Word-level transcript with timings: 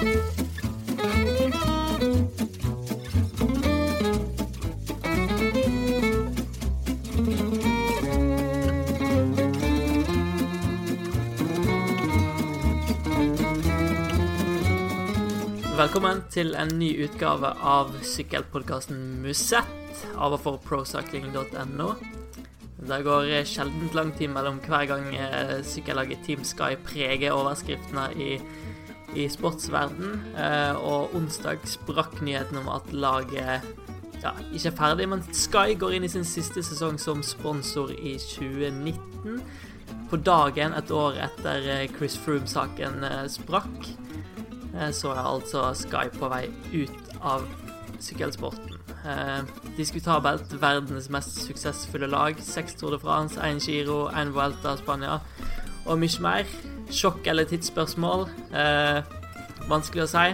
Velkommen 0.00 0.16
til 16.32 16.54
en 16.56 16.70
ny 16.78 16.94
utgave 17.04 17.50
av 17.60 17.92
sykkelpodkasten 18.00 19.20
Musett 19.20 19.68
av 20.16 20.32
og 20.32 20.40
for 20.40 20.56
procycling.no. 20.64 21.90
Det 22.88 23.02
går 23.04 23.28
sjelden 23.44 23.92
lang 23.92 24.16
tid 24.16 24.32
mellom 24.32 24.64
hver 24.64 24.88
gang 24.88 25.12
eh, 25.12 25.58
sykkellaget 25.60 26.24
Team 26.24 26.40
Sky 26.48 26.80
preger 26.88 27.36
overskriftene 27.36 28.08
i, 28.16 28.40
i 29.14 29.28
sportsverden. 29.30 30.20
Eh, 30.36 30.74
og 30.76 31.14
onsdag 31.16 31.64
sprakk 31.68 32.20
nyheten 32.22 32.60
om 32.62 32.68
at 32.72 32.92
laget 32.92 33.66
ja, 34.20 34.34
ikke 34.52 34.68
er 34.68 34.76
ferdig, 34.76 35.08
men 35.08 35.24
Sky 35.32 35.74
går 35.80 35.96
inn 35.96 36.04
i 36.04 36.12
sin 36.12 36.26
siste 36.28 36.62
sesong 36.64 37.00
som 37.00 37.24
sponsor 37.24 37.94
i 37.96 38.18
2019. 38.20 39.40
På 40.10 40.18
dagen 40.20 40.74
et 40.76 40.90
år 40.92 41.18
etter 41.26 41.66
eh, 41.70 41.88
Chris 41.96 42.18
Froome-saken 42.20 43.04
sprakk. 43.32 43.90
Eh, 44.74 44.90
så 44.92 45.14
er 45.14 45.24
altså 45.24 45.70
Sky 45.74 46.08
på 46.14 46.28
vei 46.30 46.46
ut 46.72 47.14
av 47.20 47.46
sykkelsporten. 48.00 48.78
Eh, 49.00 49.40
diskutabelt 49.78 50.52
verdens 50.60 51.10
mest 51.12 51.40
suksessfulle 51.46 52.10
lag. 52.10 52.38
Seks 52.44 52.74
Tour 52.74 52.94
de 52.94 53.00
France, 53.02 53.40
én 53.40 53.60
Giro, 53.60 54.08
én 54.08 54.34
Vuelta 54.34 54.76
Spania 54.80 55.20
og 55.86 55.98
mye 55.98 56.22
mer. 56.22 56.46
Sjokk 56.90 57.26
eller 57.30 57.46
tidsspørsmål. 57.46 58.24
Eh, 58.50 59.04
vanskelig 59.70 60.04
å 60.04 60.10
si. 60.10 60.24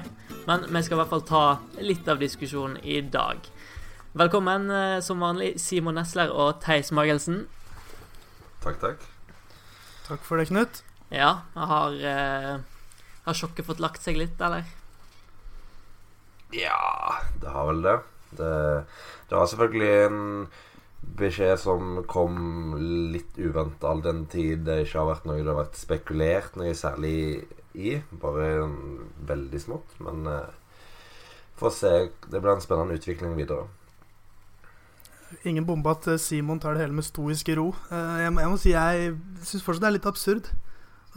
Men 0.46 0.64
vi 0.70 0.80
skal 0.82 0.96
i 0.96 1.00
hvert 1.02 1.10
fall 1.10 1.24
ta 1.28 1.42
litt 1.84 2.08
av 2.08 2.22
diskusjonen 2.22 2.78
i 2.80 3.02
dag. 3.02 3.44
Velkommen 4.16 4.70
eh, 4.72 5.00
som 5.04 5.20
vanlig, 5.20 5.56
Simon 5.60 5.98
Nesler 6.00 6.32
og 6.32 6.62
Theis 6.64 6.92
Magelsen. 6.96 7.42
Takk, 8.64 8.80
takk. 8.80 9.04
Takk 10.06 10.24
for 10.24 10.40
det, 10.40 10.48
Knut. 10.48 10.80
Ja, 11.12 11.42
har 11.52 12.00
eh, 12.00 12.56
har 13.26 13.36
sjokket 13.36 13.66
fått 13.68 13.82
lagt 13.82 14.00
seg 14.06 14.16
litt, 14.16 14.40
eller? 14.40 14.64
Ja, 16.54 17.20
det 17.42 17.52
har 17.52 17.68
vel 17.68 17.84
det. 17.84 17.96
Det, 18.38 18.52
det 19.28 19.36
var 19.36 19.50
selvfølgelig 19.50 19.92
en 20.06 20.20
beskjed 21.16 21.56
som 21.60 22.02
kom 22.10 22.74
litt 23.12 23.38
uventa 23.38 23.90
all 23.90 24.02
den 24.04 24.24
tid 24.32 24.66
det 24.66 24.82
ikke 24.84 25.00
har 25.00 25.10
vært 25.12 25.28
noe 25.28 25.40
det 25.40 25.48
har 25.52 25.60
vært 25.62 25.78
spekulert 25.80 26.58
noe 26.60 26.74
særlig 26.76 27.16
i. 27.76 27.96
Bare 28.20 28.66
veldig 29.28 29.62
smått. 29.62 29.96
Men 30.02 30.28
eh, 30.32 30.52
får 31.60 31.74
se. 31.76 31.94
Det 32.26 32.40
blir 32.40 32.54
en 32.56 32.64
spennende 32.64 32.96
utvikling 32.98 33.36
videre. 33.38 33.68
Ingen 35.44 35.66
bombe 35.66 35.90
at 35.90 36.06
Simon 36.22 36.60
tar 36.62 36.76
det 36.76 36.84
hele 36.84 36.96
med 36.96 37.04
stoisk 37.04 37.48
ro. 37.58 37.72
Jeg 37.90 38.22
jeg, 38.22 38.36
jeg 38.40 38.52
må 38.52 38.60
si 38.62 38.72
jeg 38.72 39.16
syns 39.42 39.64
fortsatt 39.66 39.84
det 39.84 39.90
er 39.90 39.98
litt 39.98 40.08
absurd 40.08 40.54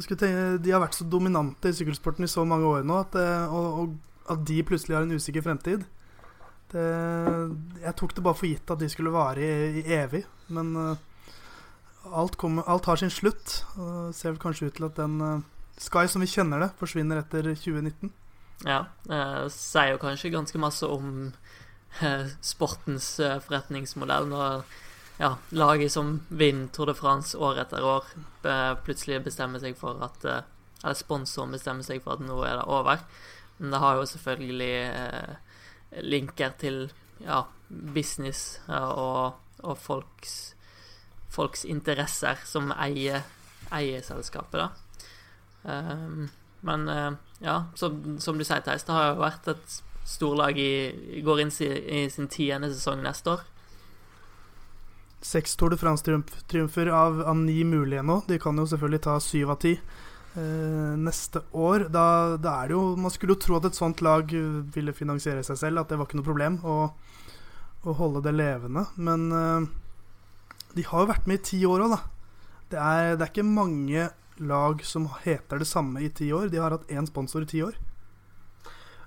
tenke, 0.07 0.59
de 0.63 0.71
har 0.71 0.81
vært 0.81 0.95
så 0.95 1.05
dominante 1.05 1.69
i 1.69 1.75
sykkelsporten 1.75 2.23
i 2.23 2.31
så 2.31 2.45
mange 2.45 2.65
år 2.65 2.83
nå 2.87 2.99
at, 2.99 3.15
eh, 3.15 3.53
og, 3.53 3.79
og, 3.79 3.97
at 4.29 4.45
de 4.47 4.63
plutselig 4.63 4.95
har 4.95 5.03
en 5.03 5.15
usikker 5.15 5.41
fremtid 5.41 5.83
det, 6.73 6.87
Jeg 7.83 7.95
tok 7.99 8.15
det 8.15 8.25
bare 8.25 8.37
for 8.37 8.49
gitt 8.49 8.73
at 8.73 8.81
de 8.81 8.89
skulle 8.91 9.13
vare 9.13 9.45
i, 9.45 9.83
i 9.83 9.95
evig, 9.95 10.23
men 10.53 10.73
uh, 10.77 10.97
alt, 12.09 12.37
kom, 12.39 12.59
alt, 12.65 12.89
har 12.89 12.99
sin 13.01 13.13
slutt. 13.13 13.61
Og 13.77 14.11
ser 14.15 14.33
vel 14.33 14.41
kanskje 14.41 14.69
ut 14.69 14.77
til 14.79 14.89
at 14.89 14.99
den 14.99 15.21
uh, 15.21 15.39
Sky 15.79 16.09
som 16.11 16.19
vi 16.19 16.27
kjenner 16.27 16.59
det, 16.59 16.73
forsvinner 16.75 17.21
etter 17.21 17.53
2019. 17.53 18.11
Ja, 18.67 18.81
det 19.07 19.19
sier 19.55 19.93
jo 19.93 20.01
kanskje 20.01 20.33
ganske 20.33 20.59
masse 20.59 20.83
om 20.83 21.29
sportens 22.51 23.13
forretningsmodell. 23.45 24.27
når 24.27 24.65
ja, 25.19 25.37
laget 25.49 25.91
som 25.91 26.19
vinner 26.27 26.67
Tour 26.67 26.85
de 26.85 26.93
France 26.95 27.37
år 27.37 27.57
etter 27.59 27.83
år, 27.83 28.05
plutselig 28.85 29.19
bestemmer 29.25 29.59
seg 29.59 29.75
for 29.75 29.99
at 30.05 30.23
eh, 30.25 30.45
Eller 30.79 30.95
sponsoren 30.95 31.51
bestemmer 31.51 31.83
seg 31.83 31.99
for 32.05 32.15
at 32.15 32.23
nå 32.23 32.37
er 32.47 32.55
det 32.55 32.69
over. 32.71 33.01
Men 33.57 33.73
det 33.73 33.81
har 33.83 33.97
jo 33.99 34.05
selvfølgelig 34.07 34.75
eh, 34.87 35.33
linker 36.03 36.55
til 36.61 36.87
ja, 37.23 37.43
business 37.69 38.59
eh, 38.69 38.89
og, 38.89 39.39
og 39.63 39.77
folks, 39.77 40.55
folks, 41.29 41.65
interesser 41.65 42.39
som 42.45 42.73
eier, 42.77 43.25
eier 43.75 44.03
selskapet, 44.05 44.65
da. 44.65 44.69
Um, 45.59 46.29
men 46.63 46.85
uh, 46.87 47.13
ja, 47.43 47.65
som, 47.75 48.19
som, 48.19 48.37
du 48.39 48.45
sier, 48.47 48.63
Theis, 48.63 48.85
det 48.87 48.95
har 48.95 49.11
jo 49.11 49.21
vært 49.21 49.47
et 49.51 49.79
storlag 50.07 50.57
i 50.59 51.21
Går 51.23 51.41
inn 51.43 51.51
i 51.51 52.03
sin 52.11 52.29
tiende 52.31 52.71
sesong 52.71 53.03
neste 53.03 53.35
år. 53.35 53.43
Seks 55.21 55.57
Tour 55.59 55.73
de 55.73 55.77
France-triumfer 55.79 56.91
av, 56.95 57.19
av, 57.27 57.35
ni 57.35 57.63
mulige 57.67 58.03
nå. 58.07 58.21
De 58.27 58.39
kan 58.39 58.57
jo 58.57 58.67
selvfølgelig 58.71 59.03
ta 59.03 59.17
syv 59.23 59.51
av 59.51 59.59
ti 59.63 59.73
eh, 59.75 60.08
neste 60.37 61.41
år. 61.57 61.87
Da, 61.89 62.37
da, 62.37 62.51
er 62.61 62.69
det 62.69 62.75
jo 62.75 62.83
Man 63.01 63.11
skulle 63.11 63.33
jo 63.33 63.41
tro 63.41 63.57
at 63.57 63.65
et 63.69 63.77
sånt 63.77 64.03
lag 64.05 64.29
ville 64.75 64.93
finansiere 64.95 65.43
seg 65.43 65.57
selv, 65.57 65.81
at 65.81 65.89
det 65.89 65.97
var 65.99 66.07
ikke 66.07 66.19
noe 66.19 66.27
problem 66.27 66.59
å, 66.63 66.77
å 67.83 67.95
holde 67.97 68.23
det 68.27 68.35
levende. 68.37 68.85
Men 68.95 69.27
eh, 69.33 69.67
de 70.77 70.85
har 70.87 71.03
jo 71.03 71.11
vært 71.11 71.29
med 71.29 71.41
i 71.41 71.47
ti 71.51 71.61
år 71.67 71.85
òg, 71.87 71.95
da. 71.97 72.01
Det 72.69 72.79
er, 72.79 73.13
det 73.17 73.25
er 73.25 73.31
ikke 73.33 73.47
mange 73.49 74.09
lag 74.39 74.83
som 74.85 75.07
heter 75.25 75.59
det 75.59 75.67
samme 75.67 76.03
i 76.05 76.11
ti 76.13 76.29
år. 76.35 76.51
De 76.53 76.61
har 76.61 76.75
hatt 76.75 76.91
én 76.93 77.09
sponsor 77.09 77.43
i 77.43 77.49
ti 77.49 77.63
år. 77.65 77.79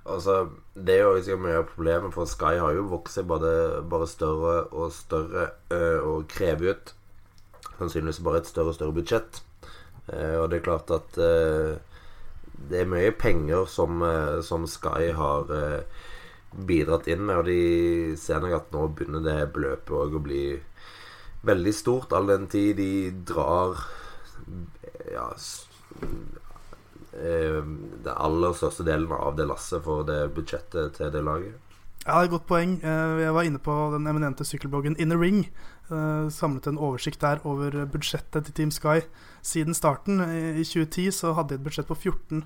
Altså, 0.03 0.49
Det 0.75 0.97
er 0.99 1.04
jo 1.06 1.21
ikke 1.21 1.39
mye 1.44 1.60
av 1.60 1.69
problemet, 1.71 2.15
for 2.16 2.27
Sky 2.27 2.59
har 2.59 2.75
jo 2.75 2.89
vokst 2.91 3.21
seg 3.21 3.28
bare, 3.31 3.84
bare 3.87 4.10
større 4.10 4.56
og 4.75 4.91
større 4.97 5.53
og 6.03 6.27
krever 6.33 6.75
ut 6.75 6.93
sannsynligvis 7.78 8.22
bare 8.25 8.43
et 8.43 8.50
større 8.50 8.72
og 8.72 8.77
større 8.77 8.97
budsjett. 8.97 9.43
Eh, 10.10 10.36
og 10.40 10.50
det 10.50 10.58
er 10.58 10.66
klart 10.66 10.90
at 10.94 11.18
eh, 11.22 11.78
det 12.70 12.82
er 12.82 12.90
mye 12.90 13.12
penger 13.18 13.68
som, 13.70 14.02
eh, 14.06 14.40
som 14.46 14.66
Sky 14.70 15.12
har 15.16 15.52
bidratt 16.52 17.08
inn 17.08 17.24
med, 17.24 17.42
og 17.42 17.48
de 17.48 18.16
ser 18.20 18.42
nok 18.42 18.58
at 18.58 18.74
nå 18.74 18.86
begynner 18.92 19.24
det 19.24 19.52
beløpet 19.54 19.94
òg 19.96 20.18
å 20.18 20.24
bli 20.24 20.44
veldig 21.48 21.74
stort, 21.74 22.12
all 22.12 22.28
den 22.28 22.44
tid 22.52 22.76
de 22.78 22.91
drar 23.26 23.80
ja, 25.10 25.24
den 27.12 28.12
aller 28.12 28.54
største 28.56 28.84
delen 28.86 29.10
av 29.16 29.34
det 29.36 29.48
lasset 29.48 29.82
for 29.84 30.04
det 30.06 30.20
budsjettet 30.36 30.98
til 30.98 31.10
det 31.14 31.24
laget. 31.24 31.72
Ja, 32.02 32.16
det 32.16 32.22
er 32.24 32.24
et 32.26 32.32
godt 32.32 32.48
poeng. 32.50 32.70
Eh, 32.82 33.20
jeg 33.22 33.34
var 33.36 33.46
inne 33.46 33.60
på 33.62 33.72
den 33.92 34.08
eminente 34.10 34.42
sykkelbloggen 34.42 34.96
Inner 34.98 35.20
Ring. 35.22 35.44
Eh, 35.86 36.26
samlet 36.34 36.66
en 36.66 36.80
oversikt 36.82 37.20
der 37.22 37.38
over 37.46 37.76
budsjettet 37.86 38.48
til 38.48 38.54
Team 38.54 38.72
Sky. 38.74 39.04
Siden 39.42 39.74
starten 39.74 40.18
i 40.18 40.64
2010 40.66 41.12
så 41.14 41.30
hadde 41.38 41.54
de 41.54 41.60
et 41.60 41.62
budsjett 41.62 41.86
på 41.86 41.94
14 41.94 42.42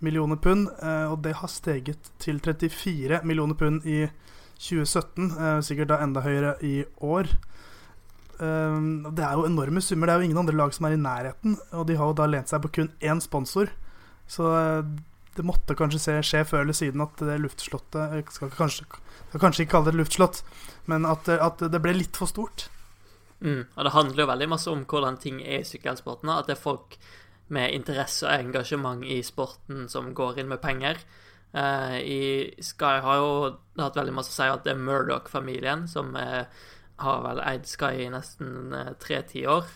millioner 0.00 0.36
pund, 0.36 0.68
og 1.10 1.18
det 1.22 1.34
har 1.36 1.48
steget 1.48 2.10
til 2.18 2.38
34 2.40 3.20
millioner 3.24 3.54
pund 3.54 3.84
i 3.84 4.06
2017. 4.56 5.60
Sikkert 5.62 5.90
da 5.90 5.98
enda 6.00 6.22
høyere 6.24 6.54
i 6.64 6.84
år. 7.02 7.28
Det 8.38 9.24
er 9.26 9.34
jo 9.36 9.44
enorme 9.44 9.82
summer. 9.82 10.06
Det 10.06 10.14
er 10.14 10.18
jo 10.22 10.30
ingen 10.30 10.38
andre 10.38 10.56
lag 10.56 10.72
som 10.72 10.86
er 10.86 10.96
i 10.96 11.02
nærheten, 11.02 11.58
og 11.72 11.86
de 11.88 11.96
har 11.96 12.06
jo 12.06 12.16
da 12.16 12.26
lent 12.26 12.48
seg 12.48 12.62
på 12.62 12.72
kun 12.78 12.92
én 13.02 13.20
sponsor. 13.20 13.68
Så 14.30 14.46
eh, 14.54 14.84
det 15.40 15.46
måtte 15.48 15.76
kanskje 15.78 16.18
skje 16.26 16.42
før 16.44 16.66
eller 16.66 16.76
siden 16.76 17.00
at 17.04 17.22
det 17.24 17.38
luftslottet 17.40 18.18
Jeg 18.18 18.26
skal 18.34 18.52
kanskje, 18.52 18.84
skal 19.30 19.40
kanskje 19.40 19.64
ikke 19.64 19.76
kalle 19.78 19.88
det 19.88 19.94
et 19.94 20.00
luftslott, 20.02 20.42
men 20.90 21.08
at, 21.08 21.30
at, 21.32 21.64
det 21.72 21.80
ble 21.80 21.94
litt 21.96 22.18
for 22.20 22.28
stort. 22.28 22.68
Mm, 23.40 23.64
og 23.72 23.86
det 23.86 23.94
handler 23.94 24.24
jo 24.24 24.28
veldig 24.28 24.48
masse 24.52 24.68
om 24.68 24.84
hvordan 24.84 25.16
ting 25.22 25.40
er 25.40 25.62
i 25.62 25.68
sykkelsporten. 25.68 26.28
At 26.28 26.50
det 26.50 26.58
er 26.58 26.60
folk 26.60 26.98
med 27.50 27.72
interesse 27.74 28.28
og 28.28 28.36
engasjement 28.36 29.06
i 29.06 29.22
sporten 29.26 29.88
som 29.90 30.12
går 30.14 30.42
inn 30.42 30.50
med 30.50 30.60
penger. 30.62 31.00
Uh, 31.50 31.96
I 31.98 32.20
Sky 32.62 33.00
har 33.02 33.16
jo 33.18 33.30
hatt 33.80 33.96
veldig 33.98 34.14
masse 34.14 34.30
å 34.30 34.36
si 34.36 34.46
at 34.46 34.62
det 34.66 34.76
er 34.76 34.84
Murdoch-familien 34.84 35.88
som 35.90 36.12
uh, 36.14 36.44
har 37.00 37.24
vel 37.24 37.40
eid 37.42 37.66
Sky 37.66 38.04
i 38.04 38.12
nesten 38.12 38.76
uh, 38.76 38.92
tre 39.02 39.22
tiår, 39.26 39.66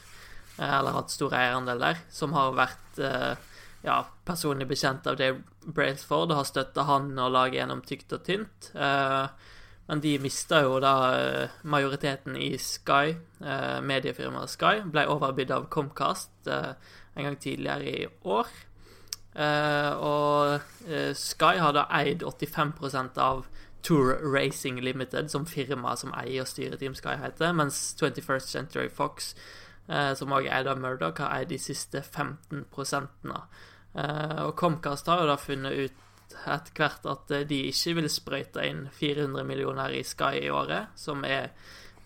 eller 0.54 0.94
hatt 0.94 1.10
stor 1.10 1.32
eierandel 1.34 1.80
der, 1.82 2.04
som 2.14 2.30
har 2.36 2.52
vært 2.54 3.00
ja, 3.82 3.96
personlig 4.22 4.68
bekjent 4.70 5.08
av 5.10 5.16
Dave 5.18 5.40
Brailsford 5.66 6.32
har 6.34 6.46
støtta 6.48 6.84
han 6.88 7.12
og 7.18 7.32
laget 7.34 7.60
gjennom 7.60 7.82
tykt 7.86 8.12
og 8.16 8.24
tynt. 8.26 8.70
Eh, 8.74 9.26
men 9.88 10.00
de 10.00 10.14
mista 10.22 10.62
jo 10.64 10.78
da 10.80 10.94
eh, 11.16 11.56
majoriteten 11.68 12.36
i 12.40 12.54
Sky, 12.60 13.16
eh, 13.44 13.80
mediefirmaet 13.84 14.52
Sky. 14.52 14.84
Ble 14.92 15.06
overbydd 15.12 15.52
av 15.54 15.68
Comcast 15.72 16.48
en 16.48 17.26
gang 17.26 17.36
tidligere 17.40 17.90
i 17.90 18.06
år. 18.24 18.48
og 19.34 20.60
Sky 21.18 21.58
har 21.58 21.72
da 21.74 21.86
eid 21.90 22.22
85% 22.22 23.18
av 23.18 23.46
Tour 23.82 24.14
Racing 24.22 24.80
Limited, 24.80 25.28
som 25.30 25.46
firma 25.46 25.96
som 25.96 26.14
eier 26.14 26.42
og 26.42 26.48
styrer 26.48 26.78
Team 26.78 26.94
Sky 26.94 27.16
heter, 27.18 27.52
mens 27.52 27.96
21st 28.00 28.48
Century 28.48 28.88
Fox, 28.88 29.34
som 29.88 30.32
også 30.32 30.46
er 30.46 30.60
eid 30.60 30.70
av 30.70 30.78
Murdoch, 30.78 31.18
har 31.18 31.34
eid 31.34 31.50
de 31.50 31.58
siste 31.58 32.02
15 32.02 32.64
av 33.34 33.48
og 33.94 34.56
Comcast 34.58 35.06
har 35.06 35.22
jo 35.22 35.28
da 35.30 35.36
funnet 35.38 35.76
ut 35.78 36.00
etter 36.50 36.74
hvert 36.74 37.04
at 37.06 37.32
de 37.46 37.58
ikke 37.68 37.94
vil 38.00 38.08
sprøyte 38.10 38.64
inn 38.66 38.88
400 38.96 39.46
millioner 39.46 39.94
i 39.94 40.02
Sky 40.06 40.40
i 40.40 40.50
året, 40.50 40.96
som 40.98 41.22
er 41.28 41.52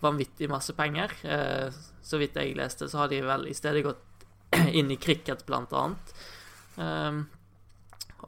vanvittig 0.03 0.49
masse 0.51 0.75
penger. 0.77 1.15
Så 2.05 2.19
vidt 2.21 2.37
jeg 2.37 2.53
leste, 2.59 2.87
så 2.91 3.03
har 3.03 3.09
de 3.09 3.23
vel 3.25 3.47
i 3.49 3.57
stedet 3.57 3.83
gått 3.87 4.27
inn 4.77 4.91
i 4.93 4.99
cricket, 5.01 5.41
blant 5.47 5.73
annet. 5.73 6.13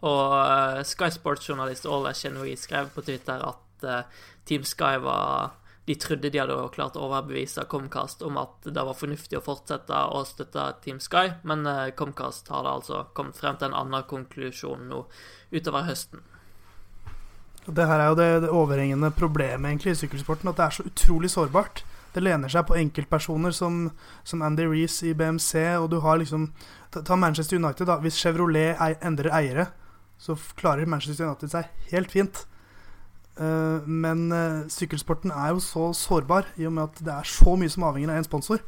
Og 0.01 0.83
Sky 0.89 1.11
Sports-journalist 1.13 1.85
Ola 1.85 2.15
Chenoi 2.17 2.55
skrev 2.57 2.89
på 2.95 3.05
Twitter 3.05 3.45
at 3.45 3.87
Team 4.47 4.65
Sky 4.65 4.97
var 5.05 5.60
de 5.85 5.95
trodde 5.95 6.29
de 6.29 6.39
hadde 6.39 6.57
klart 6.75 6.97
å 6.97 7.07
overbevise 7.07 7.65
Comcast 7.69 8.21
om 8.21 8.37
at 8.37 8.67
det 8.69 8.83
var 8.85 8.97
fornuftig 8.97 9.39
å 9.39 9.45
fortsette 9.45 10.01
å 10.13 10.21
støtte 10.29 10.67
Team 10.83 10.99
Sky, 11.01 11.31
men 11.47 11.65
eh, 11.65 11.93
Comcast 11.97 12.51
har 12.53 12.67
da 12.67 12.75
altså 12.77 13.05
kommet 13.17 13.39
frem 13.39 13.57
til 13.57 13.71
en 13.71 13.79
annen 13.79 14.05
konklusjon 14.09 14.85
nå 14.91 15.05
utover 15.51 15.87
høsten. 15.89 16.21
Det 17.65 17.85
her 17.85 18.01
er 18.01 18.11
jo 18.11 18.17
det, 18.17 18.29
det 18.45 18.53
overhengende 18.53 19.11
problemet 19.13 19.69
egentlig 19.69 19.95
i 19.95 19.99
sykkelsporten, 20.03 20.49
at 20.49 20.57
det 20.57 20.67
er 20.67 20.77
så 20.77 20.85
utrolig 20.89 21.29
sårbart. 21.33 21.83
Det 22.13 22.23
lener 22.23 22.51
seg 22.51 22.65
på 22.67 22.77
enkeltpersoner 22.77 23.53
som, 23.55 23.83
som 24.27 24.41
Andy 24.45 24.65
Reece 24.67 25.11
i 25.11 25.15
BMC, 25.17 25.53
og 25.79 25.91
du 25.93 25.99
har 26.03 26.19
liksom 26.21 26.49
Ta 26.91 27.15
Manchester 27.15 27.55
United, 27.55 27.87
da. 27.87 28.01
Hvis 28.03 28.17
Chevrolet 28.19 28.81
endrer 28.99 29.31
eiere, 29.31 29.67
så 30.19 30.35
klarer 30.59 30.89
Manchester 30.89 31.29
United 31.29 31.53
seg 31.53 31.69
helt 31.93 32.11
fint. 32.11 32.43
Eh, 33.41 33.88
men 33.88 34.27
uh, 34.29 34.67
sykkelsporten 34.69 35.33
er 35.33 35.55
jo 35.55 35.61
så 35.63 35.89
sårbar 35.97 36.51
i 36.61 36.67
og 36.69 36.75
med 36.75 36.89
at 36.89 37.01
det 37.07 37.13
er 37.15 37.29
så 37.29 37.55
mye 37.57 37.71
som 37.71 37.88
avhenger 37.88 38.13
av 38.13 38.21
én 38.21 38.27
sponsor. 38.27 38.61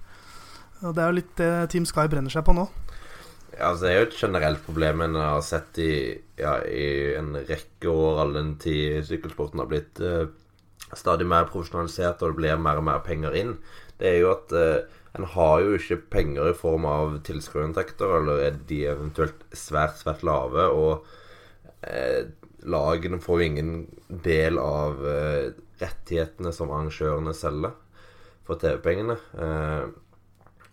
Og 0.84 0.96
det 0.96 1.04
er 1.04 1.12
jo 1.12 1.18
litt 1.20 1.36
det 1.40 1.52
Team 1.74 1.86
Sky 1.88 2.08
brenner 2.12 2.34
seg 2.34 2.46
på 2.48 2.56
nå. 2.58 2.66
Ja, 3.54 3.70
altså 3.70 3.86
Det 3.86 3.92
er 3.92 4.00
jo 4.00 4.08
et 4.08 4.18
generelt 4.18 4.64
problem 4.66 5.04
en 5.06 5.20
har 5.20 5.44
sett 5.46 5.78
i, 5.78 5.92
ja, 6.40 6.58
i 6.66 7.14
en 7.20 7.36
rekke 7.38 7.92
år, 7.92 8.24
all 8.24 8.34
den 8.34 8.56
tid 8.62 9.06
sykkelsporten 9.06 9.62
har 9.62 9.70
blitt 9.70 10.02
uh, 10.02 10.26
stadig 10.98 11.28
mer 11.30 11.46
profesjonalisert 11.52 12.24
og 12.24 12.34
det 12.34 12.42
blir 12.42 12.62
mer 12.62 12.82
og 12.82 12.88
mer 12.90 13.06
penger 13.06 13.38
inn. 13.38 13.56
Det 14.02 14.10
er 14.10 14.20
jo 14.24 14.34
at 14.34 14.52
en 15.14 15.26
har 15.36 15.60
jo 15.62 15.76
ikke 15.78 16.00
penger 16.12 16.50
i 16.50 16.58
form 16.58 16.88
av 16.90 17.20
tilskuerinntekter, 17.26 18.16
eller 18.18 18.42
er 18.48 18.58
de 18.70 18.80
eventuelt 18.90 19.46
svært, 19.54 20.00
svært 20.02 20.26
lave. 20.26 20.66
og 20.74 21.06
lagene 22.66 23.20
får 23.20 23.42
jo 23.42 23.48
ingen 23.48 23.74
del 24.24 24.60
av 24.62 25.02
uh, 25.04 25.52
rettighetene 25.82 26.54
som 26.56 26.72
arrangørene 26.72 27.34
selger 27.36 27.76
for 28.48 28.60
TV-pengene. 28.62 29.18
Uh, 29.38 29.92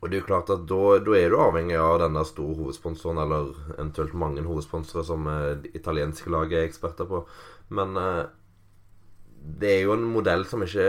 og 0.01 0.09
det 0.09 0.17
er 0.17 0.23
jo 0.23 0.29
klart 0.31 0.53
at 0.53 0.65
da, 0.69 0.81
er 0.97 1.33
du 1.33 1.37
avhengig 1.37 1.77
av 1.77 1.99
denne 2.01 2.25
store 2.25 2.57
hovedsponsoren, 2.63 3.21
eller 3.21 3.51
eventuelt 3.77 4.17
mange 4.17 4.45
hovedsponsorer 4.47 5.07
som 5.07 5.29
uh, 5.29 5.55
det 5.61 5.75
italienske 5.77 6.33
laget 6.33 6.61
er 6.61 6.69
eksperter 6.71 7.09
på. 7.11 7.25
Men 7.77 7.95
det 9.41 9.69
er 9.71 9.85
jo 9.85 9.93
en 9.95 10.09
modell 10.11 10.43
som 10.51 10.65
ikke 10.65 10.89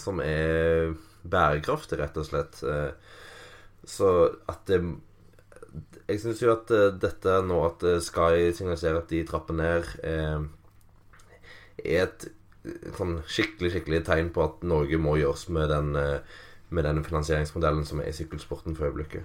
Som 0.00 0.22
er 0.24 0.94
bærekraftig, 1.28 1.98
rett 2.00 2.16
og 2.16 2.24
slett. 2.24 2.62
så 3.84 4.08
at 4.48 4.62
det 4.70 4.80
jeg 6.06 6.22
syns 6.22 6.42
jo 6.42 6.52
at 6.54 6.70
uh, 6.74 6.88
dette 7.02 7.38
nå 7.46 7.60
at 7.66 7.84
uh, 7.86 7.98
Sky 8.02 8.50
signaliserer 8.54 9.00
at 9.00 9.10
de 9.10 9.22
trapper 9.26 9.56
ned, 9.58 9.88
eh, 10.06 10.44
er 11.84 12.06
et 12.06 12.28
sånn 12.96 13.18
skikkelig 13.30 13.72
skikkelig 13.74 14.02
tegn 14.08 14.30
på 14.34 14.42
at 14.42 14.62
Norge 14.66 14.98
må 14.98 15.16
gjøres 15.20 15.46
med 15.54 15.70
den, 15.70 15.92
med 16.74 16.86
den 16.86 17.02
finansieringsmodellen 17.06 17.84
som 17.86 18.00
er 18.02 18.10
i 18.10 18.16
sykkelsporten 18.16 18.74
for 18.74 18.88
øyeblikket. 18.88 19.22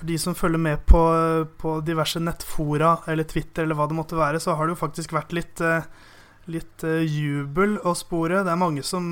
For 0.00 0.10
de 0.10 0.16
som 0.18 0.34
følger 0.34 0.62
med 0.64 0.82
på, 0.90 1.04
på, 1.60 1.76
diverse 1.86 2.18
nettfora 2.18 2.96
eller 3.12 3.30
Twitter 3.30 3.62
eller 3.62 3.78
hva 3.78 3.86
det 3.90 3.98
måtte 4.00 4.18
være, 4.18 4.42
så 4.42 4.56
har 4.58 4.66
det 4.66 4.74
jo 4.74 4.82
faktisk 4.82 5.14
vært 5.14 5.36
litt 5.38 5.62
litt 6.50 6.84
jubel 6.84 7.78
å 7.86 7.94
spore. 7.96 8.42
Det 8.44 8.52
er 8.52 8.60
mange 8.60 8.82
som 8.86 9.04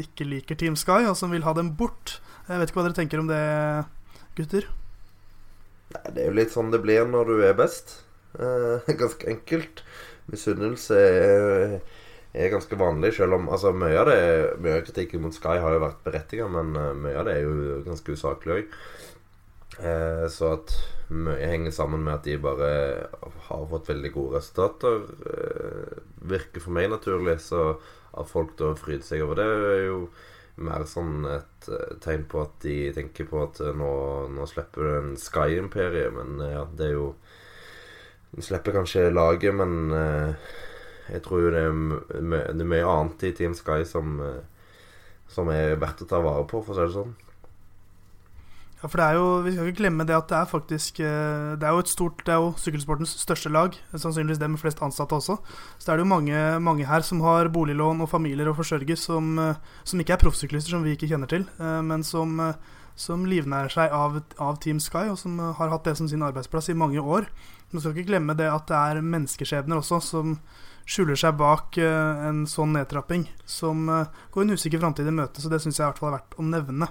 ikke 0.00 0.26
liker 0.28 0.58
Team 0.58 0.76
Sky, 0.76 1.06
og 1.08 1.16
som 1.16 1.32
vil 1.32 1.46
ha 1.46 1.54
dem 1.56 1.72
bort. 1.78 2.18
Jeg 2.48 2.60
vet 2.60 2.70
ikke 2.70 2.80
hva 2.80 2.86
dere 2.88 2.96
tenker 2.96 3.22
om 3.22 3.28
det, 3.28 3.40
gutter? 4.38 4.68
Nei, 5.94 6.04
Det 6.12 6.22
er 6.22 6.28
jo 6.30 6.36
litt 6.36 6.52
sånn 6.54 6.72
det 6.72 6.82
blir 6.84 7.08
når 7.08 7.30
du 7.30 7.40
er 7.44 7.56
best. 7.58 7.98
Uh, 8.36 8.84
ganske 9.02 9.28
enkelt. 9.30 9.82
Misunnelse 10.28 10.96
er, 10.98 11.78
er, 12.34 12.50
ganske 12.52 12.76
vanlig, 12.78 13.14
selv 13.16 13.38
om 13.38 13.48
altså, 13.48 13.72
mye 13.72 13.96
av 13.96 14.10
det 14.10 14.18
Mye 14.60 14.74
av 14.76 14.82
kritikken 14.84 15.22
mot 15.24 15.36
Sky 15.36 15.56
har 15.62 15.76
jo 15.76 15.84
vært 15.86 16.02
berettiget, 16.04 16.50
men 16.52 16.76
uh, 16.76 16.92
mye 16.96 17.16
av 17.16 17.28
det 17.28 17.38
er 17.38 17.46
jo 17.46 17.80
ganske 17.86 18.16
usaklig 18.16 18.58
òg. 18.58 18.74
Eh, 19.78 20.26
så 20.32 20.54
at 20.56 20.72
mye 21.08 21.46
henger 21.48 21.72
sammen 21.72 22.02
med 22.04 22.18
at 22.18 22.26
de 22.26 22.34
bare 22.42 22.70
har 23.48 23.68
fått 23.70 23.88
veldig 23.88 24.10
gode 24.12 24.40
resultater, 24.40 25.04
eh, 25.30 26.00
virker 26.28 26.64
for 26.64 26.74
meg 26.74 26.90
naturlig. 26.92 27.38
Så 27.44 27.78
at 28.18 28.28
folk 28.28 28.56
da 28.58 28.74
fryder 28.74 29.06
seg 29.06 29.22
over 29.22 29.38
det, 29.38 29.46
er 29.46 29.86
jo 29.86 30.00
mer 30.58 30.84
sånn 30.90 31.22
et 31.30 31.68
uh, 31.70 31.92
tegn 32.02 32.24
på 32.26 32.40
at 32.42 32.56
de 32.64 32.90
tenker 32.96 33.28
på 33.30 33.44
at 33.44 33.60
uh, 33.62 33.70
nå, 33.76 33.90
nå, 34.34 34.46
slipper 34.50 34.88
en 34.96 35.12
Sky-imperie. 35.20 36.08
Men 36.14 36.40
uh, 36.42 36.48
ja, 36.50 36.64
det 36.74 36.88
er 36.88 36.96
jo 36.96 37.12
De 38.34 38.42
slipper 38.44 38.74
kanskje 38.74 39.06
laget, 39.08 39.54
men 39.56 39.88
jeg 41.08 41.22
tror 41.24 41.40
jo 41.40 41.52
det 41.54 41.62
er, 41.64 41.78
det 42.20 42.60
er, 42.60 42.66
mye 42.68 42.84
annet 42.84 43.22
i 43.24 43.30
Team 43.32 43.54
Sky 43.56 43.86
som, 43.88 44.18
som 45.32 45.48
er 45.48 45.78
verdt 45.80 46.02
å 46.04 46.08
ta 46.10 46.20
vare 46.20 46.44
på, 46.44 46.60
for 46.60 46.74
å 46.74 46.76
si 46.76 46.84
det 46.84 46.96
sånn. 46.98 47.14
Ja, 48.78 48.86
for 48.86 49.00
det 49.00 49.06
er 49.08 49.16
jo, 49.18 49.26
Vi 49.42 49.52
skal 49.52 49.68
ikke 49.68 49.80
glemme 49.80 50.06
det 50.06 50.14
at 50.14 50.28
det 50.30 50.36
er 50.38 50.46
faktisk 50.46 51.00
eh, 51.02 51.58
Det 51.58 51.66
er 51.66 51.74
jo 51.74 51.82
et 51.82 51.90
stort 51.90 52.20
Det 52.24 52.30
er 52.34 52.38
jo 52.38 52.54
sykkelsportens 52.62 53.16
største 53.18 53.50
lag. 53.50 53.74
Sannsynligvis 53.90 54.38
det 54.38 54.50
med 54.50 54.60
flest 54.62 54.82
ansatte 54.82 55.18
også. 55.18 55.38
Så 55.78 55.84
det 55.84 55.92
er 55.92 55.98
det 55.98 56.06
jo 56.06 56.14
mange, 56.14 56.42
mange 56.62 56.86
her 56.86 57.02
som 57.02 57.20
har 57.20 57.50
boliglån 57.50 58.04
og 58.04 58.10
familier 58.10 58.46
å 58.46 58.54
forsørge, 58.54 58.96
som, 58.96 59.38
eh, 59.38 59.56
som 59.84 59.98
ikke 59.98 60.14
er 60.14 60.22
proffsyklister, 60.22 60.70
som 60.70 60.84
vi 60.86 60.94
ikke 60.94 61.08
kjenner 61.10 61.26
til, 61.26 61.48
eh, 61.58 61.80
men 61.82 62.04
som, 62.06 62.38
som 62.94 63.24
livnærer 63.26 63.72
seg 63.72 63.90
av, 63.90 64.20
av, 64.38 64.60
Team 64.62 64.78
Sky, 64.78 65.08
og 65.10 65.18
som 65.18 65.38
har 65.38 65.72
hatt 65.74 65.84
det 65.84 65.96
som 65.98 66.08
sin 66.08 66.22
arbeidsplass 66.22 66.70
i 66.70 66.78
mange 66.78 67.02
år. 67.02 67.26
Man 67.72 67.82
skal 67.82 67.96
ikke 67.96 68.12
glemme 68.12 68.36
det 68.38 68.46
at 68.46 68.70
det 68.70 68.78
er 68.78 69.02
menneskeskjebner 69.02 69.82
også 69.82 70.00
som 70.02 70.38
skjuler 70.88 71.18
seg 71.18 71.36
bak 71.36 71.76
en 71.78 72.46
sånn 72.48 72.72
nedtrapping, 72.72 73.26
som 73.44 73.86
går 74.32 74.42
en 74.42 74.54
usikker 74.54 74.80
framtid 74.80 75.10
i 75.10 75.12
møte. 75.18 75.42
Så 75.42 75.50
det 75.50 75.60
syns 75.60 75.76
jeg 75.76 75.84
i 75.84 75.90
hvert 75.90 76.00
fall 76.00 76.14
er 76.14 76.18
verdt 76.20 76.38
å 76.38 76.46
nevne. 76.46 76.88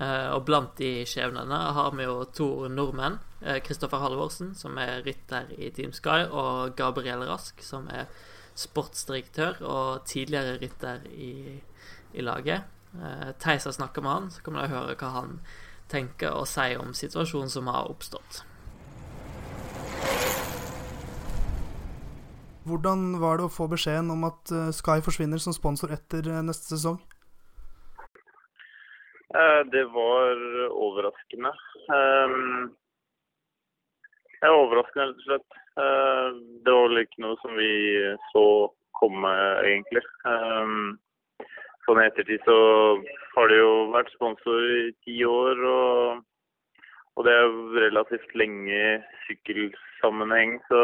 Eh, 0.00 0.28
og 0.32 0.46
blant 0.48 0.72
de 0.80 1.02
skjebnene 1.08 1.58
har 1.76 1.92
vi 1.96 2.06
jo 2.06 2.22
to 2.32 2.48
nordmenn. 2.72 3.18
Kristoffer 3.66 3.98
eh, 3.98 4.04
Halvorsen, 4.06 4.54
som 4.56 4.78
er 4.80 5.02
rytter 5.04 5.50
i 5.58 5.72
Team 5.74 5.92
Sky, 5.92 6.24
og 6.30 6.76
Gabriel 6.78 7.26
Rask, 7.28 7.60
som 7.64 7.90
er 7.92 8.08
sportsdirektør 8.56 9.60
og 9.64 10.06
tidligere 10.08 10.58
rytter 10.62 11.04
i, 11.12 11.58
i 12.14 12.24
laget. 12.24 12.64
Eh, 12.96 13.34
Theis 13.42 13.68
har 13.68 13.76
snakka 13.76 14.04
med 14.04 14.12
han, 14.12 14.32
så 14.32 14.44
kan 14.46 14.56
vi 14.56 14.72
høre 14.72 14.96
hva 14.96 15.12
han 15.18 15.36
tenker 15.92 16.32
og 16.32 16.48
sier 16.48 16.80
om 16.80 16.96
situasjonen 16.96 17.52
som 17.52 17.68
har 17.68 17.90
oppstått. 17.92 18.46
Hvordan 22.62 23.16
var 23.18 23.40
det 23.40 23.48
å 23.48 23.52
få 23.52 23.66
beskjeden 23.66 24.12
om 24.14 24.22
at 24.28 24.52
Sky 24.76 25.00
forsvinner 25.02 25.40
som 25.42 25.52
sponsor 25.52 25.90
etter 25.92 26.28
neste 26.46 26.70
sesong? 26.70 27.00
Eh, 29.34 29.66
det 29.72 29.84
var 29.84 30.36
overraskende. 30.70 31.52
Ehm, 31.96 32.68
det 34.40 34.48
er 34.48 34.56
overraskende, 34.56 35.06
rett 35.08 35.22
og 35.22 35.28
slett. 35.28 35.54
Eh, 35.80 36.40
det 36.64 36.74
var 36.74 36.90
vel 36.90 37.00
ikke 37.00 37.22
noe 37.24 37.38
som 37.40 37.54
vi 37.56 37.70
så 38.32 38.44
komme, 39.00 39.30
egentlig. 39.64 40.02
Sånn 41.82 41.98
i 41.98 42.04
ettertid 42.06 42.44
så 42.46 42.56
har 43.32 43.48
det 43.48 43.56
jo 43.56 43.70
vært 43.94 44.12
sponsor 44.12 44.66
i 44.68 44.92
ti 45.02 45.16
år, 45.26 45.62
og, 45.66 46.20
og 47.16 47.26
det 47.26 47.32
er 47.34 47.56
relativt 47.86 48.36
lenge 48.38 48.76
i 48.76 49.00
sykkelsammenheng, 49.24 50.60
så 50.68 50.82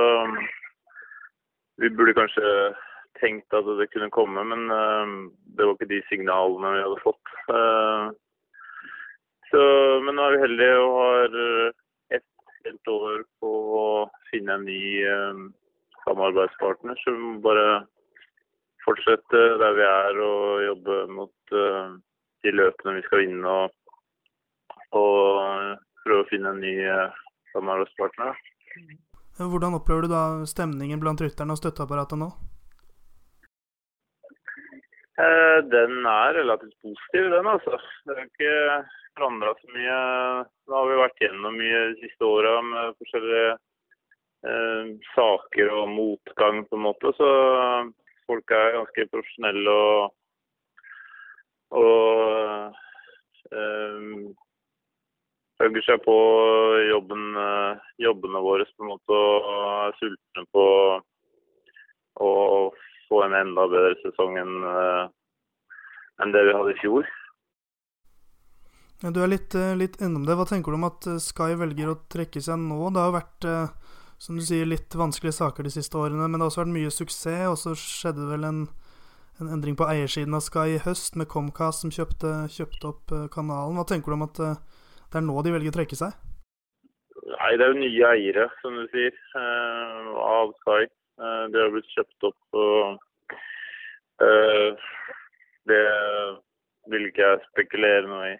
vi 1.78 1.92
burde 1.94 2.16
kanskje 2.18 2.48
tenkt 3.20 3.54
at 3.54 3.68
det 3.78 3.90
kunne 3.92 4.10
komme, 4.10 4.42
men 4.50 4.66
det 5.54 5.68
var 5.68 5.76
ikke 5.76 5.92
de 5.92 6.00
signalene 6.08 6.74
vi 6.74 6.82
hadde 6.88 7.04
fått. 7.04 7.36
Så, 9.48 9.60
men 10.04 10.18
nå 10.18 10.24
er 10.26 10.34
vi 10.36 10.42
heldige 10.44 10.80
og 10.82 10.96
har 10.98 11.38
eh, 11.44 11.76
ett 12.18 12.56
helt 12.66 12.90
år 12.92 13.22
på 13.40 13.52
å 13.78 13.86
finne 14.30 14.58
en 14.58 14.66
ny 14.68 14.82
eh, 15.08 15.40
samarbeidspartner 16.04 17.00
må 17.16 17.38
bare 17.44 17.68
fortsette 18.84 19.40
der 19.62 19.76
vi 19.76 19.86
er 19.86 20.20
og 20.24 20.64
jobbe 20.66 20.98
mot 21.16 21.56
eh, 21.62 21.96
de 22.44 22.54
løpene 22.54 22.98
vi 22.98 23.04
skal 23.06 23.24
vinne. 23.24 23.56
Og, 23.56 23.74
og 24.98 25.78
prøve 26.04 26.24
å 26.24 26.28
finne 26.30 26.52
en 26.54 26.62
ny 26.64 26.74
eh, 26.84 27.18
samarbeidspartner. 27.54 28.36
Hvordan 29.38 29.76
opplever 29.78 30.06
du 30.06 30.12
da 30.12 30.22
stemningen 30.50 31.00
blant 31.02 31.20
rytterne 31.22 31.54
og 31.54 31.60
støtteapparatet 31.60 32.18
nå? 32.20 32.30
Eh, 35.18 35.58
den 35.66 36.06
er 36.06 36.36
relativt 36.38 36.74
positiv, 36.82 37.28
den 37.34 37.50
altså. 37.50 37.78
Det 38.06 38.16
er 38.16 38.26
ikke 38.26 38.56
forandra 39.18 39.54
så 39.58 39.72
mye. 39.74 39.98
Nå 40.68 40.76
har 40.76 40.88
vi 40.88 41.00
vært 41.02 41.22
gjennom 41.22 41.56
mye 41.58 41.80
de 41.90 41.96
siste 42.04 42.26
åra 42.26 42.58
med 42.62 42.96
forskjellige 43.00 43.50
eh, 44.46 44.92
saker 45.14 45.72
og 45.74 45.90
motgang, 45.92 46.62
på 46.68 46.78
en 46.78 46.84
måte. 46.86 47.12
Så 47.18 47.30
folk 48.28 48.54
er 48.54 48.76
ganske 48.76 49.08
profesjonelle 49.12 49.74
og, 49.74 50.14
og 51.82 52.78
eh, 53.50 54.08
hugger 55.58 55.86
seg 55.88 56.02
på 56.06 56.18
jobben, 56.92 57.28
eh, 57.42 57.86
jobbene 58.06 58.44
våre 58.46 58.68
på 58.70 58.86
en 58.86 58.92
måte 58.94 59.18
og 59.18 59.52
er 59.52 60.00
sultne 60.00 60.46
på 60.54 60.66
å 62.18 62.32
få 63.08 63.22
en 63.24 63.34
enda 63.38 63.64
bedre 63.70 63.96
sesong 64.02 64.36
enn 64.38 64.58
eh, 64.68 65.06
enn 66.18 66.34
det 66.34 66.44
vi 66.48 66.54
hadde 66.54 66.74
i 66.74 66.80
fjor. 66.80 67.06
Ja, 69.02 69.12
du 69.14 69.20
er 69.22 69.30
litt, 69.30 69.54
eh, 69.54 69.76
litt 69.78 70.00
innom 70.02 70.24
det. 70.26 70.34
Hva 70.34 70.46
tenker 70.48 70.74
du 70.74 70.78
om 70.78 70.88
at 70.88 71.06
Sky 71.22 71.54
velger 71.58 71.92
å 71.92 72.00
trekke 72.10 72.42
seg 72.42 72.58
nå? 72.58 72.78
Det 72.90 73.02
har 73.02 73.12
jo 73.12 73.18
vært 73.18 73.48
som 74.18 74.34
du 74.34 74.42
sier, 74.42 74.66
litt 74.66 74.90
vanskelige 74.90 75.36
saker 75.38 75.62
de 75.62 75.70
siste 75.70 75.94
årene, 75.94 76.26
men 76.26 76.38
det 76.38 76.42
har 76.42 76.50
også 76.50 76.64
vært 76.64 76.74
mye 76.74 76.90
suksess. 76.90 77.46
Og 77.46 77.58
så 77.60 77.76
skjedde 77.78 78.24
det 78.24 78.32
vel 78.32 78.48
en, 78.48 78.64
en 79.38 79.52
endring 79.54 79.78
på 79.78 79.86
eiersiden 79.86 80.34
av 80.34 80.42
Sky 80.42 80.74
i 80.74 80.82
høst, 80.82 81.14
med 81.14 81.30
Comcast 81.30 81.86
som 81.86 81.94
kjøpte, 81.94 82.50
kjøpte 82.50 82.90
opp 82.90 83.14
kanalen. 83.30 83.78
Hva 83.78 83.86
tenker 83.86 84.10
du 84.10 84.18
om 84.18 84.26
at 84.26 84.38
det 84.38 85.20
er 85.20 85.24
nå 85.24 85.38
de 85.46 85.54
velger 85.54 85.70
å 85.70 85.78
trekke 85.78 85.98
seg? 85.98 86.18
Nei, 87.28 87.54
det 87.56 87.64
er 87.64 87.74
jo 87.74 87.82
nye 87.82 88.10
eiere, 88.14 88.46
som 88.62 88.76
du 88.76 88.84
sier, 88.92 89.14
eh, 89.36 90.08
av 90.24 90.52
Sky. 90.62 90.86
Eh, 91.18 91.44
det 91.52 91.60
har 91.60 91.72
blitt 91.74 91.94
kjøpt 91.94 92.26
opp. 92.28 92.58
og 92.62 93.36
eh, 94.24 94.88
Det 95.68 95.82
vil 96.92 97.08
ikke 97.08 97.26
jeg 97.26 97.48
spekulere 97.50 98.06
noe 98.08 98.30
i. 98.32 98.36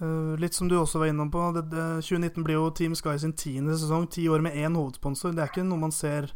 Uh, 0.00 0.34
litt 0.40 0.54
som 0.56 0.68
du 0.68 0.76
også 0.78 1.00
var 1.00 1.12
innom 1.12 1.30
på, 1.32 1.40
det, 1.56 1.66
det, 1.72 1.86
2019 2.04 2.44
blir 2.44 2.58
jo 2.58 2.68
Team 2.76 2.94
Sky 2.98 3.16
sin 3.22 3.32
tiende 3.36 3.78
sesong. 3.78 4.08
Ti 4.12 4.28
år 4.28 4.44
med 4.44 4.58
én 4.58 4.76
hovedsponsor. 4.76 5.32
Det 5.32 5.44
er 5.44 5.52
ikke 5.52 5.64
noe 5.64 5.86
man 5.86 5.94
ser 5.94 6.28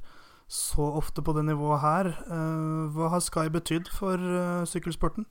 så 0.51 0.87
ofte 0.99 1.23
på 1.23 1.35
det 1.37 1.45
nivået 1.47 1.85
her. 1.85 2.15
Uh, 2.31 2.89
hva 2.95 3.13
har 3.13 3.23
Sky 3.23 3.47
betydd 3.53 3.93
for 3.93 4.17
uh, 4.17 4.65
sykkelsporten? 4.67 5.29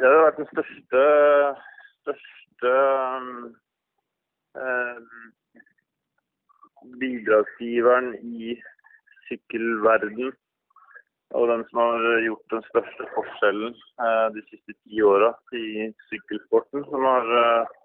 Det 0.00 0.08
har 0.08 0.22
vært 0.28 0.38
den 0.40 0.48
største 0.52 1.00
største 2.00 2.72
eh, 4.56 5.00
bidragsgiveren 7.00 8.14
i 8.22 8.56
sykkelverden. 9.28 10.32
Og 11.38 11.46
den 11.46 11.62
som 11.68 11.78
har 11.78 12.06
gjort 12.24 12.54
den 12.54 12.64
største 12.68 13.06
forskjellen 13.14 13.74
eh, 13.74 14.26
de 14.34 14.42
siste 14.48 14.74
ti 14.74 15.02
åra 15.06 15.30
i 15.54 15.90
sykkelsporten. 16.08 16.82
Som 16.90 17.06
har 17.06 17.30
eh, 17.42 17.76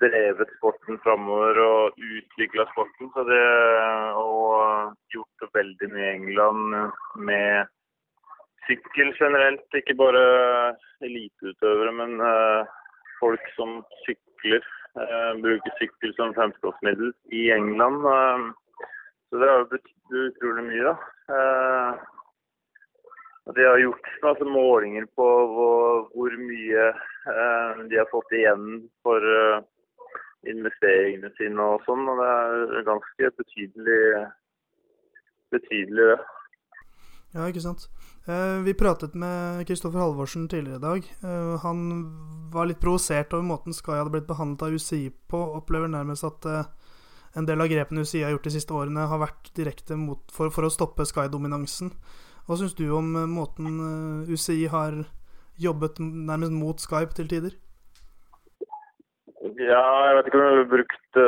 drevet 0.00 0.52
sporten 0.58 1.00
framover 1.04 1.60
og 1.64 2.00
utvikla 2.00 2.66
sporten. 2.72 3.10
Så 3.14 3.24
det, 3.28 3.42
og 4.20 4.94
gjort 5.14 5.44
det 5.44 5.50
veldig 5.56 5.90
mye 5.94 6.06
i 6.06 6.14
England 6.18 6.76
med 7.30 7.70
sykkel 8.68 9.14
generelt. 9.20 9.66
Ikke 9.80 9.96
bare 9.98 10.22
eliteutøvere, 11.06 11.96
men 11.96 12.20
eh, 12.20 12.76
folk 13.20 13.50
som 13.56 13.80
sykler, 14.04 14.64
eh, 15.00 15.32
bruker 15.44 15.76
sykkel 15.80 16.14
som 16.18 16.36
fremskrittsmiddel 16.36 17.12
i 17.32 17.48
England. 17.56 18.04
Eh, 18.04 18.48
så 19.30 19.40
det 19.40 19.50
har 19.50 19.62
jo 19.62 19.72
betydd 19.74 20.24
utrolig 20.28 20.64
mye, 20.72 20.92
da. 20.92 20.94
De 23.56 23.66
har 23.66 23.78
gjort 23.82 24.08
altså, 24.22 24.46
målinger 24.46 25.06
på 25.18 25.26
hvor, 25.54 26.08
hvor 26.14 26.36
mye 26.38 26.88
eh, 26.90 27.84
de 27.90 27.98
har 27.98 28.08
fått 28.12 28.34
igjen 28.36 28.66
for 29.04 29.24
eh, 29.36 29.62
investeringene 30.50 31.32
sine 31.38 31.70
og 31.74 31.86
sånn. 31.86 32.04
Og 32.08 32.20
det 32.20 32.28
er 32.34 32.86
ganske 32.88 33.32
betydelig, 33.40 34.02
betydelig 35.54 36.12
det. 36.12 36.20
Ja, 37.30 37.46
ikke 37.46 37.62
sant. 37.62 37.86
Eh, 38.26 38.58
vi 38.66 38.74
pratet 38.74 39.14
med 39.14 39.66
Kristoffer 39.66 40.02
Halvorsen 40.02 40.48
tidligere 40.48 40.76
i 40.76 40.84
dag. 40.84 41.10
Eh, 41.22 41.58
han 41.62 41.84
var 42.52 42.66
litt 42.66 42.80
provosert 42.82 43.32
over 43.32 43.46
måten 43.46 43.74
Sky 43.74 43.96
hadde 44.00 44.12
blitt 44.14 44.28
behandlet 44.28 44.66
av 44.66 44.74
UCI 44.74 45.04
på. 45.30 45.40
Opplever 45.60 45.88
nærmest 45.88 46.26
at 46.26 46.48
eh, 46.50 46.66
en 47.38 47.46
del 47.46 47.62
av 47.62 47.70
grepene 47.70 48.02
UCI 48.02 48.24
har 48.26 48.34
gjort 48.34 48.48
de 48.48 48.54
siste 48.56 48.74
årene, 48.74 49.06
har 49.06 49.22
vært 49.22 49.52
direkte 49.54 49.96
mot, 49.96 50.24
for, 50.34 50.50
for, 50.50 50.66
å 50.66 50.74
stoppe 50.74 51.06
Sky-dominansen. 51.06 51.94
Hva 52.50 52.56
syns 52.58 52.72
du 52.74 52.88
om 52.90 53.12
måten 53.30 53.76
UCI 54.26 54.64
har 54.72 54.96
jobbet 55.62 56.00
nærmest 56.02 56.50
mot 56.50 56.80
Skype 56.82 57.14
til 57.14 57.28
tider? 57.30 57.52
Ja, 59.60 59.84
jeg 60.08 60.16
vet 60.16 60.30
ikke 60.30 60.40
om 60.40 60.46
jeg 60.48 60.56
har 60.56 60.72
brukt 60.72 61.18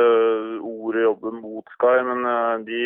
ordet 0.67 1.05
'jobbe 1.05 1.31
mot 1.37 1.71
Skype', 1.77 2.03
men 2.09 2.65
de 2.67 2.81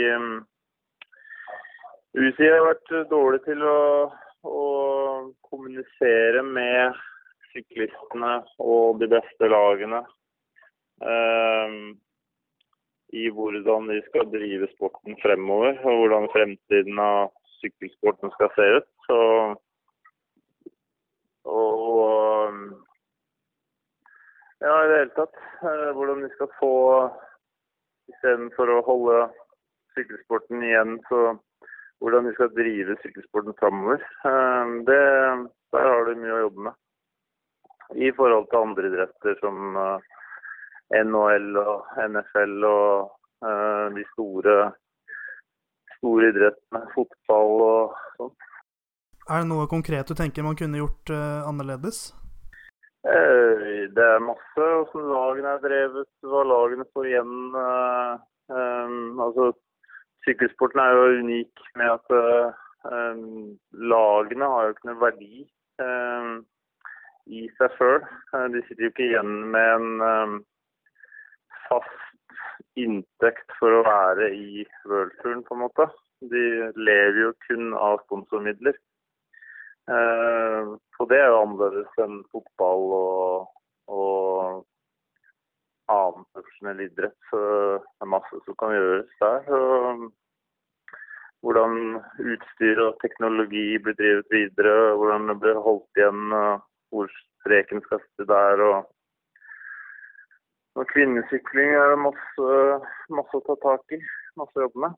UCI 2.13 2.51
har 2.51 2.67
vært 2.67 2.93
dårlig 3.09 3.41
til 3.47 3.65
å, 3.65 3.81
å 4.45 4.61
kommunisere 5.49 6.45
med 6.45 7.01
syklistene 7.55 8.35
og 8.59 9.01
de 9.01 9.09
beste 9.17 9.49
lagene 9.49 10.03
eh, 11.01 11.75
i 13.17 13.25
hvordan 13.33 13.89
de 13.89 13.97
skal 14.11 14.29
drive 14.29 14.69
sporten 14.75 15.17
fremover, 15.25 15.73
og 15.89 16.03
hvordan 16.03 16.29
fremtiden 16.37 17.01
av 17.01 17.33
sykkelsporten 17.61 18.33
skal 18.35 18.51
se 18.55 18.67
ut. 18.79 18.89
Så, 19.07 19.19
og 21.47 22.53
ja, 24.59 24.73
i 24.83 24.87
det 24.89 24.99
hele 25.01 25.15
tatt. 25.15 25.41
Eh, 25.61 25.89
hvordan 25.95 26.23
de 26.25 26.29
skal 26.35 26.53
få 26.59 26.75
Istedenfor 28.07 28.69
å 28.71 28.83
holde 28.87 29.15
sykkelsporten 29.97 30.61
igjen, 30.63 30.93
så 31.09 31.33
hvordan 31.99 32.27
de 32.27 32.31
skal 32.37 32.53
drive 32.55 32.95
sykkelsporten 33.01 33.55
framover. 33.59 34.03
Ehm, 34.29 34.77
der 34.87 35.43
har 35.75 36.07
de 36.07 36.13
mye 36.21 36.35
å 36.37 36.43
jobbe 36.45 36.67
med. 36.69 36.77
I 38.07 38.11
forhold 38.15 38.47
til 38.47 38.61
andre 38.61 38.91
idretter 38.91 39.35
som 39.41 39.75
eh, 39.81 40.07
NHL 41.01 41.59
og 41.59 41.99
NFL 42.05 42.67
og 42.69 43.11
eh, 43.43 43.85
de 43.97 44.05
store, 44.13 44.57
store 46.07 46.31
idrettene, 46.31 46.83
fotball 46.95 47.65
og 47.67 47.97
sånt. 48.15 48.47
Er 49.27 49.43
det 49.43 49.51
noe 49.51 49.67
konkret 49.67 50.07
du 50.07 50.15
tenker 50.15 50.45
man 50.45 50.55
kunne 50.55 50.79
gjort 50.79 51.11
uh, 51.11 51.43
annerledes? 51.49 52.07
Det 53.07 54.03
er 54.03 54.19
masse 54.19 54.63
hvordan 54.91 55.11
lagene 55.13 55.51
er 55.55 55.61
drevet, 55.63 56.09
hva 56.27 56.41
lagene 56.43 56.85
får 56.95 57.05
igjen. 57.07 57.35
Um, 58.51 59.19
altså 59.23 59.51
Sykkelsporten 60.25 60.79
er 60.79 60.91
jo 60.95 61.21
unik 61.21 61.63
med 61.79 61.93
at 61.93 62.11
uh, 62.11 62.49
lagene 63.93 64.49
har 64.51 64.65
jo 64.65 64.75
ikke 64.75 64.89
noe 64.89 64.99
verdi 65.03 65.45
um, 65.83 66.33
i 67.27 67.47
seg 67.59 67.77
sjøl. 67.77 68.03
De 68.55 68.63
sitter 68.67 68.87
jo 68.87 68.91
ikke 68.91 69.07
igjen 69.07 69.33
med 69.55 69.71
en 69.77 70.03
um, 70.03 70.35
fast 71.69 72.03
inntekt 72.77 73.55
for 73.59 73.79
å 73.79 73.85
være 73.87 74.29
i 74.35 74.65
worldturen, 74.89 75.43
på 75.47 75.55
en 75.55 75.63
måte. 75.65 75.87
De 76.33 76.43
lever 76.75 77.19
jo 77.21 77.33
kun 77.47 77.73
av 77.77 77.99
sponsormidler. 78.05 78.77
og 79.87 81.09
det 81.09 81.19
er 81.21 81.29
jo 81.31 81.41
annerledes 81.41 81.99
enn 82.03 82.17
fotball 82.33 82.81
og, 82.97 83.51
og 83.87 84.65
annen 85.93 86.25
profesjonell 86.33 86.81
idrett. 86.87 87.17
Så 87.29 87.39
det 87.39 88.05
er 88.05 88.15
masse 88.15 88.41
som 88.45 88.57
kan 88.59 88.75
gjøres 88.75 89.13
der. 89.21 89.47
Og 89.59 90.09
hvordan 91.45 92.01
utstyr 92.33 92.81
og 92.83 92.99
teknologi 93.03 93.77
blir 93.77 93.95
drevet 94.01 94.33
videre, 94.33 94.95
hvordan 94.99 95.29
det 95.31 95.39
blir 95.43 95.63
holdt 95.63 96.01
igjen, 96.01 96.35
hvor 96.91 97.11
streken 97.39 97.83
skal 97.85 98.01
sitte 98.03 98.27
der. 98.33 98.63
og 98.69 98.96
og 100.77 100.87
kvinnesykling 100.93 101.73
er 101.73 101.93
det 101.93 101.99
masse, 102.05 102.55
masse, 103.13 103.39
å 103.39 103.45
ta 103.47 103.57
tak 103.63 103.97
i, 103.97 103.99
masse 104.37 104.59
å 104.59 104.67
jobbe 104.67 104.83
med. 104.85 104.97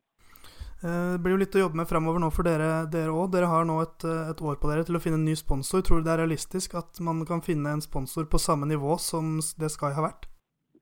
Eh, 0.79 1.11
det 1.13 1.19
blir 1.23 1.35
jo 1.35 1.41
litt 1.41 1.55
å 1.55 1.61
jobbe 1.63 1.79
med 1.81 1.89
fremover 1.89 2.23
nå 2.23 2.29
for 2.35 2.47
dere 2.47 2.69
òg. 2.83 2.89
Dere, 2.93 3.27
dere, 3.35 3.51
har 3.51 3.67
nå 3.67 3.79
et, 3.83 4.07
et, 4.31 4.43
år 4.43 4.59
på 4.59 4.71
dere 4.71 4.85
til 4.87 4.99
å 4.99 5.03
finne 5.03 5.19
en 5.19 5.27
ny 5.27 5.35
sponsor. 5.39 5.83
Tror 5.83 6.01
du 6.01 6.07
det 6.07 6.15
er 6.15 6.23
realistisk 6.23 6.75
at 6.79 6.99
man 7.03 7.23
kan 7.27 7.43
finne 7.45 7.75
en 7.75 7.83
sponsor 7.83 8.27
på 8.31 8.41
samme 8.41 8.67
nivå 8.69 8.99
som 9.03 9.39
det 9.59 9.71
Sky 9.75 9.93
har 9.95 10.07
vært? 10.07 10.29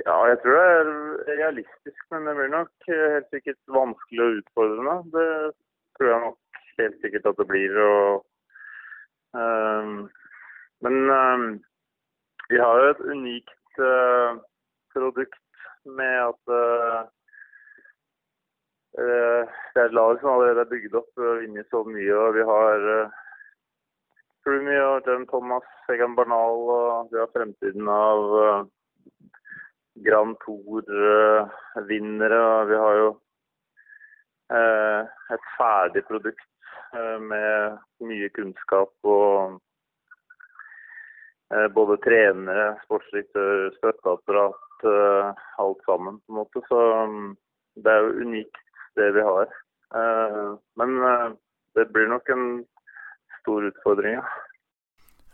Ja, 0.06 0.18
jeg 0.30 0.42
tror 0.44 0.58
det 0.58 0.66
er 0.72 0.92
realistisk, 1.42 2.02
men 2.14 2.30
det 2.30 2.36
blir 2.38 2.52
nok 2.54 2.90
helt 2.90 3.32
sikkert 3.34 3.60
vanskelig 3.74 4.24
og 4.24 4.42
utfordrende. 4.42 4.98
Det 5.14 5.30
tror 5.98 6.12
jeg 6.12 6.26
nok 6.26 6.62
helt 6.78 7.00
sikkert 7.02 7.32
at 7.32 7.42
det 7.42 7.48
blir. 7.50 7.80
Og, 7.86 8.22
um, 9.34 9.98
men 10.86 11.00
um, 11.10 11.48
vi 12.54 12.62
har 12.62 12.84
jo 12.84 12.94
et 12.94 13.04
unikt 13.10 13.82
uh, 13.82 14.38
produkt 14.98 15.64
med 15.86 16.18
at 16.26 16.52
uh, 16.52 17.06
det 18.98 19.80
er 19.82 19.86
et 19.86 19.94
lag 19.94 20.18
som 20.20 20.34
allerede 20.34 20.66
er 20.66 20.74
bygd 20.74 20.96
opp 20.98 21.22
og 21.22 21.42
vunnet 21.44 21.70
så 21.70 21.84
mye. 21.86 22.14
og 22.18 22.34
Vi 22.34 22.46
har 22.50 22.86
Froomey 24.48 24.80
og 24.80 25.04
John 25.06 25.26
Thomas, 25.28 25.66
Egan 25.92 26.14
Barnal 26.16 26.62
og 26.72 27.10
vi 27.12 27.18
har 27.20 27.28
fremtiden 27.34 27.90
av 27.92 28.22
uh, 28.32 28.62
Grand 30.06 30.38
Tour-vinnere. 30.46 32.38
Uh, 32.48 32.68
vi 32.70 32.78
har 32.80 33.00
jo 33.02 33.10
uh, 34.56 35.02
et 35.36 35.50
ferdig 35.58 36.06
produkt 36.08 36.48
med 37.28 37.76
mye 38.08 38.30
kunnskap 38.32 38.94
og 39.04 39.58
både 41.76 41.98
trenere, 42.06 42.70
sportsdirektør, 42.86 43.66
støtteapparat, 43.76 44.56
alt 44.84 45.84
sammen 45.86 46.20
på 46.20 46.34
en 46.34 46.40
måte. 46.42 46.62
Så 46.70 46.80
um, 47.04 47.36
det 47.76 47.94
er 47.94 48.06
jo 48.06 48.26
unikt 48.28 48.60
det 48.98 49.12
vi 49.16 49.24
har. 49.26 49.52
Men 50.78 50.96
det 51.78 51.86
blir 51.94 52.10
nok 52.10 52.30
en 52.34 52.48
stor 53.40 53.68
utfordring, 53.70 54.18
ja. 54.18 54.24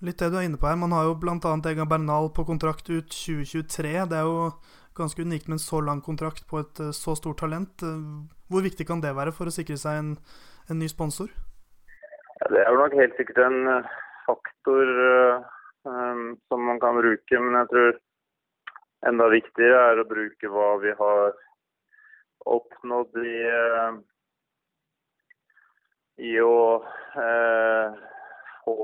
Litt 0.03 0.19
det 0.19 0.29
du 0.33 0.38
er 0.38 0.45
inne 0.45 0.59
på 0.59 0.67
her. 0.67 0.75
Man 0.75 0.91
har 0.91 1.07
jo 1.07 1.15
bl.a. 1.15 1.38
Egan 1.39 1.89
Bernal 1.89 2.27
på 2.35 2.43
kontrakt 2.45 2.89
ut 2.91 3.07
2023. 3.07 3.93
Det 4.12 4.19
er 4.19 4.27
jo 4.27 4.50
ganske 5.00 5.23
unikt 5.23 5.47
med 5.47 5.57
en 5.57 5.63
så 5.63 5.79
lang 5.81 6.03
kontrakt 6.03 6.43
på 6.50 6.59
et 6.59 6.83
eh, 6.83 6.91
så 6.91 7.15
stort 7.15 7.39
talent. 7.39 7.85
Hvor 8.51 8.67
viktig 8.67 8.85
kan 8.85 9.01
det 9.01 9.15
være 9.15 9.31
for 9.33 9.47
å 9.47 9.55
sikre 9.55 9.79
seg 9.79 10.01
en, 10.01 10.12
en 10.69 10.79
ny 10.83 10.91
sponsor? 10.91 11.31
Ja, 12.41 12.51
det 12.51 12.65
er 12.65 12.69
jo 12.69 12.83
nok 12.83 13.00
helt 13.00 13.15
sikkert 13.17 13.39
en 13.47 13.63
faktor 14.27 14.53
faktor 14.63 14.88
um, 15.83 16.38
som 16.47 16.65
man 16.65 16.79
kan 16.79 16.95
bruke, 16.95 17.39
men 17.39 17.53
jeg 17.59 17.67
tror 17.71 17.91
enda 19.10 19.27
viktigere 19.31 19.83
er 19.91 20.01
å 20.01 20.07
bruke 20.07 20.50
hva 20.51 20.74
vi 20.83 20.93
har 21.00 21.38
oppnådd 22.53 23.22
i 23.24 23.38
uh, 23.50 24.01
i 26.22 26.33
å 26.39 26.83
eh, 27.17 27.95
få 28.63 28.75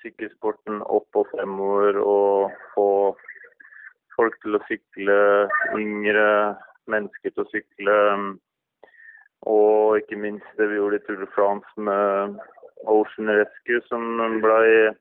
sykkelsporten 0.00 0.80
opp 0.88 1.18
og 1.20 1.28
fremover 1.34 1.98
og 2.00 2.54
få 2.74 2.88
folk 4.16 4.38
til 4.44 4.56
å 4.56 4.62
sykle, 4.68 5.18
yngre 5.76 6.28
mennesker 6.90 7.34
til 7.34 7.44
å 7.44 7.50
sykle. 7.52 7.98
Og 9.48 10.00
ikke 10.00 10.20
minst 10.20 10.56
det 10.58 10.68
vi 10.70 10.80
gjorde 10.80 11.00
i 11.00 11.04
Tour 11.04 11.20
de 11.20 11.28
France 11.36 11.84
med 11.88 12.40
Ocean 12.88 13.28
Rescue, 13.32 13.80
som 13.88 14.40
ble 14.40 14.96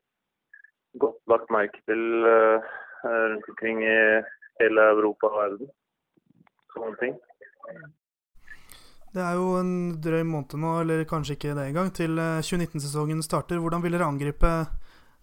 godt 0.99 1.19
lagt 1.31 1.51
merke 1.53 1.79
til 1.87 2.27
eh, 2.27 2.69
rundt 3.03 3.49
omkring 3.51 3.83
i 3.85 3.95
hele 4.59 4.89
Europa 4.95 5.29
og 5.29 5.39
verden. 5.43 5.71
Sånne 6.75 6.99
ting. 7.01 7.17
Det 9.09 9.21
er 9.25 9.39
jo 9.39 9.55
en 9.57 9.73
drøy 10.03 10.21
måned 10.27 10.53
nå, 10.61 10.75
eller 10.83 11.07
kanskje 11.09 11.35
ikke 11.37 11.55
det 11.57 11.69
engang, 11.71 11.89
til 11.95 12.19
2019-sesongen 12.19 13.23
eh, 13.23 13.25
starter. 13.25 13.57
Hvordan 13.57 13.81
vil 13.81 13.95
dere 13.97 14.05
angripe 14.05 14.51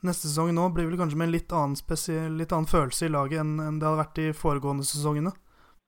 neste 0.07 0.27
sesong 0.27 0.51
nå? 0.57 0.69
Blir 0.75 0.89
vel 0.91 0.99
kanskje 0.99 1.21
med 1.21 1.31
en 1.31 1.37
litt 1.37 1.55
annen, 1.55 1.79
spesiell, 1.79 2.35
litt 2.41 2.55
annen 2.57 2.71
følelse 2.71 3.07
i 3.07 3.13
laget 3.15 3.45
enn, 3.45 3.79
det 3.79 3.87
hadde 3.87 4.03
vært 4.03 4.19
de 4.19 4.33
foregående 4.35 4.87
sesongene? 4.89 5.33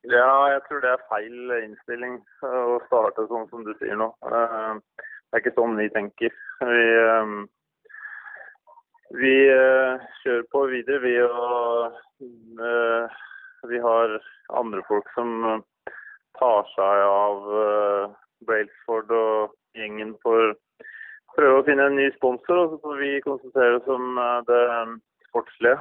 Ja, 0.07 0.31
jeg 0.55 0.63
tror 0.69 0.85
det 0.85 0.93
er 0.95 1.09
feil 1.11 1.55
innstilling 1.59 2.21
å 2.47 2.79
starte 2.87 3.27
sånn 3.29 3.49
som 3.51 3.67
du 3.67 3.75
sier 3.81 3.99
nå. 3.99 4.13
Eh, 4.31 4.79
det 4.95 5.37
er 5.37 5.43
ikke 5.43 5.57
sånn 5.59 5.75
vi 5.77 5.89
tenker. 5.93 6.37
Vi, 6.63 6.85
eh, 7.03 7.35
vi 9.17 9.35
kjører 10.23 10.45
på 10.53 10.65
videre, 10.73 11.01
vi. 11.05 11.15
Og 11.25 11.93
vi 13.69 13.79
har 13.83 14.19
andre 14.61 14.83
folk 14.89 15.09
som 15.17 15.63
tar 16.39 16.69
seg 16.75 17.05
av 17.09 17.49
Brailsford 18.47 19.11
og 19.11 19.55
gjengen 19.79 20.15
for 20.23 20.53
å 20.53 20.57
prøve 21.35 21.61
å 21.61 21.67
finne 21.67 21.89
en 21.89 21.99
ny 21.99 22.09
sponsor, 22.17 22.65
og 22.65 22.71
så 22.73 22.81
får 22.85 23.01
vi 23.03 23.13
konsentrere 23.27 23.81
oss 23.81 23.91
om 23.91 24.19
det 24.49 24.63
sportslige. 25.29 25.79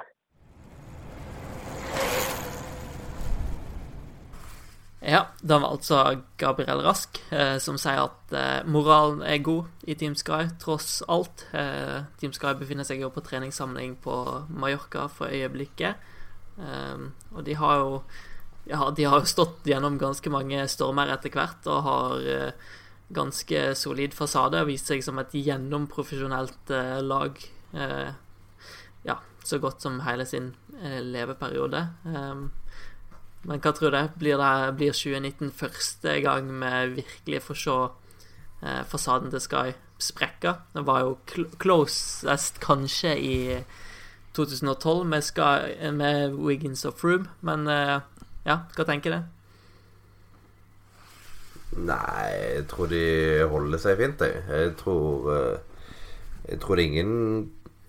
Ja, 4.99 5.27
det 5.41 5.53
var 5.61 5.69
altså 5.69 5.99
Gabriel 6.41 6.81
Rask 6.81 7.19
eh, 7.29 7.59
som 7.61 7.77
sier 7.77 8.07
at 8.07 8.33
eh, 8.33 8.65
moralen 8.65 9.21
er 9.21 9.43
god 9.45 9.85
i 9.85 9.93
Team 9.93 10.15
Sky, 10.17 10.47
tross 10.57 11.03
alt. 11.05 11.45
Eh, 11.53 12.01
Team 12.17 12.33
Sky 12.33 12.55
befinner 12.57 12.87
seg 12.87 13.03
jo 13.03 13.11
på 13.13 13.21
treningssamling 13.21 13.93
på 14.01 14.15
Mallorca 14.49 15.05
for 15.13 15.29
øyeblikket. 15.29 16.01
Eh, 16.57 17.05
og 17.35 17.45
de 17.45 17.59
har 17.61 17.77
jo 17.83 18.01
ja, 18.67 18.89
de 18.91 19.05
har 19.07 19.29
stått 19.29 19.69
gjennom 19.69 19.99
ganske 20.01 20.33
mange 20.33 20.65
stormer 20.67 21.13
etter 21.13 21.31
hvert 21.31 21.69
og 21.69 21.85
har 21.85 22.25
eh, 22.33 22.67
ganske 23.13 23.63
solid 23.77 24.17
fasade 24.17 24.59
og 24.59 24.71
vist 24.73 24.89
seg 24.89 25.05
som 25.05 25.21
et 25.21 25.37
gjennomprofesjonelt 25.37 26.73
eh, 26.73 26.97
lag. 27.05 27.37
Ja, 29.05 29.19
så 29.45 29.59
godt 29.61 29.83
som 29.83 30.01
hele 30.01 30.25
sin 30.25 30.55
leveperiode. 30.81 31.83
Men 33.47 33.61
hva 33.63 33.71
tror 33.71 33.93
du? 33.95 34.01
Blir, 34.19 34.39
det, 34.41 34.75
blir 34.79 34.95
2019 34.95 35.53
første 35.55 36.17
gang 36.23 36.49
vi 36.51 37.01
virkelig 37.01 37.41
får 37.45 37.59
se 37.61 37.75
eh, 37.79 38.81
fasaden 38.91 39.31
til 39.31 39.43
Sky 39.43 39.71
sprekke? 40.03 40.57
Det 40.75 40.83
var 40.87 41.05
jo 41.05 41.15
cl 41.31 41.47
closest 41.61 42.59
kanskje 42.63 43.15
i 43.17 43.37
2012 44.35 45.07
med, 45.07 45.23
Sky, 45.23 45.91
med 45.95 46.35
Wiggins 46.35 46.85
og 46.85 46.99
Froome, 46.99 47.31
men 47.41 47.65
eh, 47.71 47.97
ja, 48.45 48.59
hva 48.75 48.85
tenker 48.87 49.15
du? 49.15 49.33
Nei, 51.87 52.27
jeg 52.55 52.67
tror 52.71 52.91
de 52.91 53.05
holder 53.51 53.81
seg 53.81 53.99
fint, 53.99 54.21
jeg. 54.23 54.43
Jeg 54.49 54.75
tror 54.79 55.31
eh, 55.33 55.57
Jeg 56.47 56.61
tror 56.63 56.79
ingen 56.79 57.11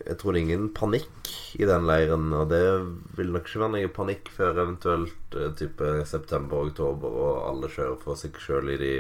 jeg 0.06 0.18
tror 0.18 0.34
det 0.34 0.40
er 0.40 0.46
ingen 0.46 0.68
panikk 0.74 1.30
i 1.58 1.66
den 1.66 1.86
leiren, 1.88 2.30
og 2.36 2.50
det 2.52 2.62
vil 3.18 3.32
nok 3.34 3.48
ikke 3.48 3.62
være 3.64 3.74
noe 3.74 3.92
panikk 3.94 4.30
før 4.34 4.60
eventuelt 4.62 5.36
eh, 5.36 5.50
type 5.58 5.88
september-oktober, 6.06 7.16
og 7.22 7.40
alle 7.48 7.70
kjører 7.72 7.98
for 8.02 8.18
seg 8.20 8.38
sjøl 8.38 8.70
i 8.74 8.78
de 8.80 8.92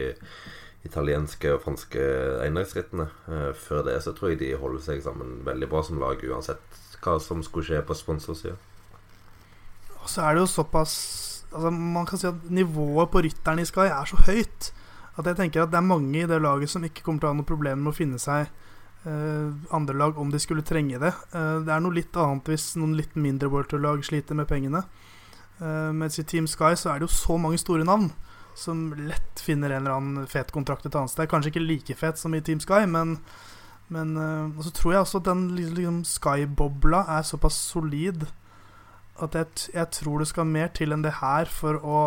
italienske 0.86 1.52
og 1.54 1.62
franske 1.64 2.02
endagsrittene. 2.46 3.08
Eh, 3.30 3.50
før 3.56 3.86
det 3.86 4.00
så 4.04 4.14
tror 4.16 4.34
jeg 4.34 4.42
de 4.42 4.52
holder 4.58 4.84
seg 4.88 5.04
sammen 5.04 5.38
veldig 5.46 5.70
bra 5.70 5.84
som 5.86 6.02
lag, 6.02 6.22
uansett 6.24 6.82
hva 6.98 7.18
som 7.22 7.44
skulle 7.46 7.68
skje 7.68 7.84
på 7.86 7.96
sponsorsida. 7.96 8.58
Og 10.02 10.10
så 10.10 10.24
er 10.24 10.34
det 10.34 10.46
jo 10.46 10.50
såpass 10.50 10.94
altså 11.48 11.70
Man 11.72 12.04
kan 12.04 12.20
si 12.20 12.26
at 12.28 12.50
nivået 12.52 13.08
på 13.08 13.22
rytterne 13.24 13.62
i 13.64 13.68
Sky 13.68 13.86
er 13.86 14.04
så 14.04 14.18
høyt 14.26 14.66
at 15.18 15.26
jeg 15.26 15.38
tenker 15.38 15.62
at 15.62 15.70
det 15.72 15.78
er 15.80 15.86
mange 15.86 16.20
i 16.20 16.26
det 16.28 16.42
laget 16.42 16.70
som 16.70 16.84
ikke 16.84 17.02
kommer 17.06 17.22
til 17.22 17.28
å 17.28 17.32
ha 17.32 17.38
noe 17.38 17.48
problem 17.48 17.80
med 17.82 17.90
å 17.90 17.96
finne 17.96 18.20
seg 18.22 18.50
andre 19.04 19.94
lag 19.96 20.18
om 20.18 20.30
de 20.30 20.40
skulle 20.42 20.64
trenge 20.66 20.98
det. 20.98 21.12
Uh, 21.34 21.60
det 21.64 21.72
er 21.72 21.82
noe 21.84 21.96
litt 21.96 22.16
annet 22.18 22.48
hvis 22.50 22.72
noen 22.80 22.96
litt 22.98 23.14
mindre 23.16 23.50
World 23.52 23.70
Tour-lag 23.70 24.02
sliter 24.04 24.38
med 24.38 24.48
pengene. 24.50 24.82
Uh, 25.60 25.90
mens 25.94 26.18
i 26.18 26.26
Team 26.26 26.48
Sky 26.50 26.74
så 26.78 26.92
er 26.92 26.98
det 26.98 27.08
jo 27.08 27.18
så 27.18 27.38
mange 27.40 27.60
store 27.60 27.86
navn 27.86 28.10
som 28.58 28.90
lett 28.98 29.42
finner 29.42 29.70
en 29.70 29.84
eller 29.84 29.94
annen 29.94 30.26
fet 30.30 30.50
kontrakt 30.54 30.86
et 30.86 30.96
annet 30.98 31.12
sted. 31.12 31.30
Kanskje 31.30 31.52
ikke 31.54 31.62
like 31.62 31.98
fet 31.98 32.18
som 32.18 32.34
i 32.34 32.42
Team 32.42 32.58
Sky, 32.60 32.82
men, 32.90 33.20
men 33.86 34.16
så 34.64 34.72
tror 34.74 34.96
jeg 34.96 35.04
også 35.04 35.20
at 35.22 35.28
den 35.28 35.44
liksom, 35.54 36.00
Sky-bobla 36.08 37.04
er 37.14 37.28
såpass 37.28 37.60
solid 37.68 38.26
at 39.22 39.34
jeg, 39.34 39.46
jeg, 39.74 39.90
tror 39.94 40.22
det 40.22 40.28
skal 40.30 40.50
mer 40.50 40.72
til 40.74 40.94
enn 40.94 41.04
det 41.06 41.20
her 41.20 41.46
for 41.50 41.78
å 41.78 42.00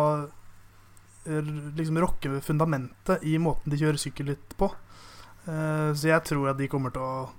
liksom 1.24 2.00
rokke 2.02 2.40
fundamentet 2.42 3.24
i 3.28 3.36
måten 3.40 3.72
de 3.72 3.78
kjører 3.80 4.00
sykkel 4.00 4.32
litt 4.32 4.56
på. 4.58 4.68
Uh, 5.46 5.90
så 5.94 6.12
jeg 6.12 6.24
tror 6.28 6.52
at 6.52 6.60
de 6.60 6.68
kommer 6.70 6.94
til 6.94 7.02
å 7.02 7.30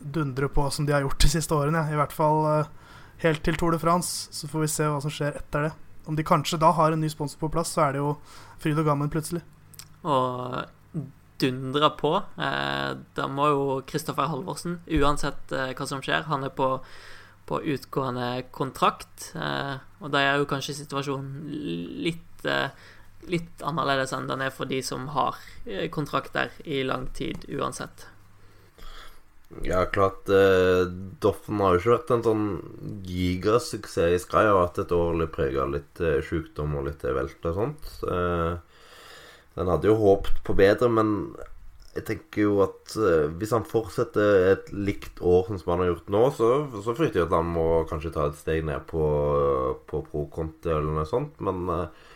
dundre 0.00 0.48
på 0.52 0.68
som 0.72 0.86
de 0.86 0.94
har 0.94 1.04
gjort 1.04 1.20
de 1.24 1.30
siste 1.32 1.56
årene. 1.56 1.82
I 1.92 1.98
hvert 1.98 2.14
fall 2.14 2.44
uh, 2.46 2.70
helt 3.24 3.42
til 3.44 3.58
Tour 3.58 3.74
de 3.74 3.80
France. 3.82 4.30
Så 4.34 4.48
får 4.50 4.64
vi 4.64 4.72
se 4.72 4.88
hva 4.88 5.02
som 5.04 5.12
skjer 5.12 5.38
etter 5.40 5.68
det. 5.68 5.74
Om 6.06 6.16
de 6.16 6.26
kanskje 6.26 6.60
da 6.62 6.70
har 6.76 6.94
en 6.94 7.02
ny 7.02 7.10
sponsor 7.10 7.40
på 7.42 7.50
plass, 7.52 7.74
så 7.74 7.88
er 7.88 7.96
det 7.96 8.02
jo 8.04 8.14
fryd 8.62 8.78
og 8.78 8.86
gammen 8.86 9.10
plutselig. 9.12 9.42
Og 10.06 10.62
dundre 11.42 11.90
på. 11.98 12.12
Eh, 12.40 12.92
da 13.18 13.26
må 13.28 13.48
jo 13.50 13.64
Kristoffer 13.90 14.30
Halvorsen, 14.30 14.78
uansett 14.86 15.52
eh, 15.52 15.74
hva 15.76 15.86
som 15.90 16.00
skjer 16.04 16.28
Han 16.30 16.46
er 16.46 16.54
på 16.56 16.70
på 17.46 17.60
utgående 17.62 18.42
kontrakt. 18.50 19.30
Eh, 19.38 19.76
og 20.02 20.12
da 20.12 20.22
er 20.22 20.40
jo 20.40 20.48
kanskje 20.50 20.80
situasjonen 20.80 21.44
litt, 22.02 22.44
eh, 22.44 22.74
litt 23.30 23.62
annerledes 23.66 24.12
enn 24.16 24.28
den 24.30 24.44
er 24.46 24.52
for 24.54 24.68
de 24.70 24.82
som 24.84 25.08
har 25.14 25.38
eh, 25.64 25.88
kontrakter 25.92 26.52
i 26.64 26.82
lang 26.86 27.08
tid 27.16 27.48
uansett. 27.48 28.06
Ja, 29.62 29.84
klart 29.86 30.28
eh, 30.28 30.84
Doffen 31.22 31.60
har 31.62 31.76
jo 31.76 31.80
ikke 31.80 31.92
vært 31.94 32.14
en 32.16 32.24
sånn 32.26 32.46
gigasuksess 33.06 34.16
i 34.16 34.22
Sky. 34.22 34.42
Har 34.48 34.58
vært 34.58 34.80
et 34.82 34.94
år 34.94 35.20
litt 35.20 35.38
av 35.38 35.74
litt 35.74 36.00
eh, 36.02 36.22
sjukdom 36.26 36.74
og 36.80 36.88
litt 36.88 37.04
velt 37.06 37.50
og 37.50 37.60
sånt. 37.60 37.92
Eh, 38.10 38.56
den 39.56 39.70
hadde 39.72 39.88
jo 39.88 40.00
håpet 40.00 40.42
på 40.44 40.56
bedre, 40.58 40.90
men 40.92 41.12
jeg 41.96 42.04
tenker 42.10 42.42
jo 42.42 42.58
at 42.66 42.96
eh, 43.00 43.28
hvis 43.38 43.54
han 43.56 43.64
fortsetter 43.68 44.50
et 44.50 44.72
likt 44.74 45.22
år 45.24 45.48
som 45.54 45.72
han 45.72 45.84
har 45.84 45.92
gjort 45.94 46.10
nå, 46.12 46.24
så, 46.36 46.50
så 46.84 46.96
frykter 46.96 47.22
jeg 47.22 47.28
at 47.30 47.38
han 47.38 47.54
må 47.54 47.68
kanskje 47.88 48.12
ta 48.12 48.26
et 48.28 48.40
steg 48.40 48.66
ned 48.68 48.84
på, 48.90 49.06
på 49.88 50.02
pro-konti 50.10 50.74
eller 50.74 50.98
noe 50.98 51.06
sånt. 51.08 51.38
Men 51.44 51.64
uh, 51.70 52.12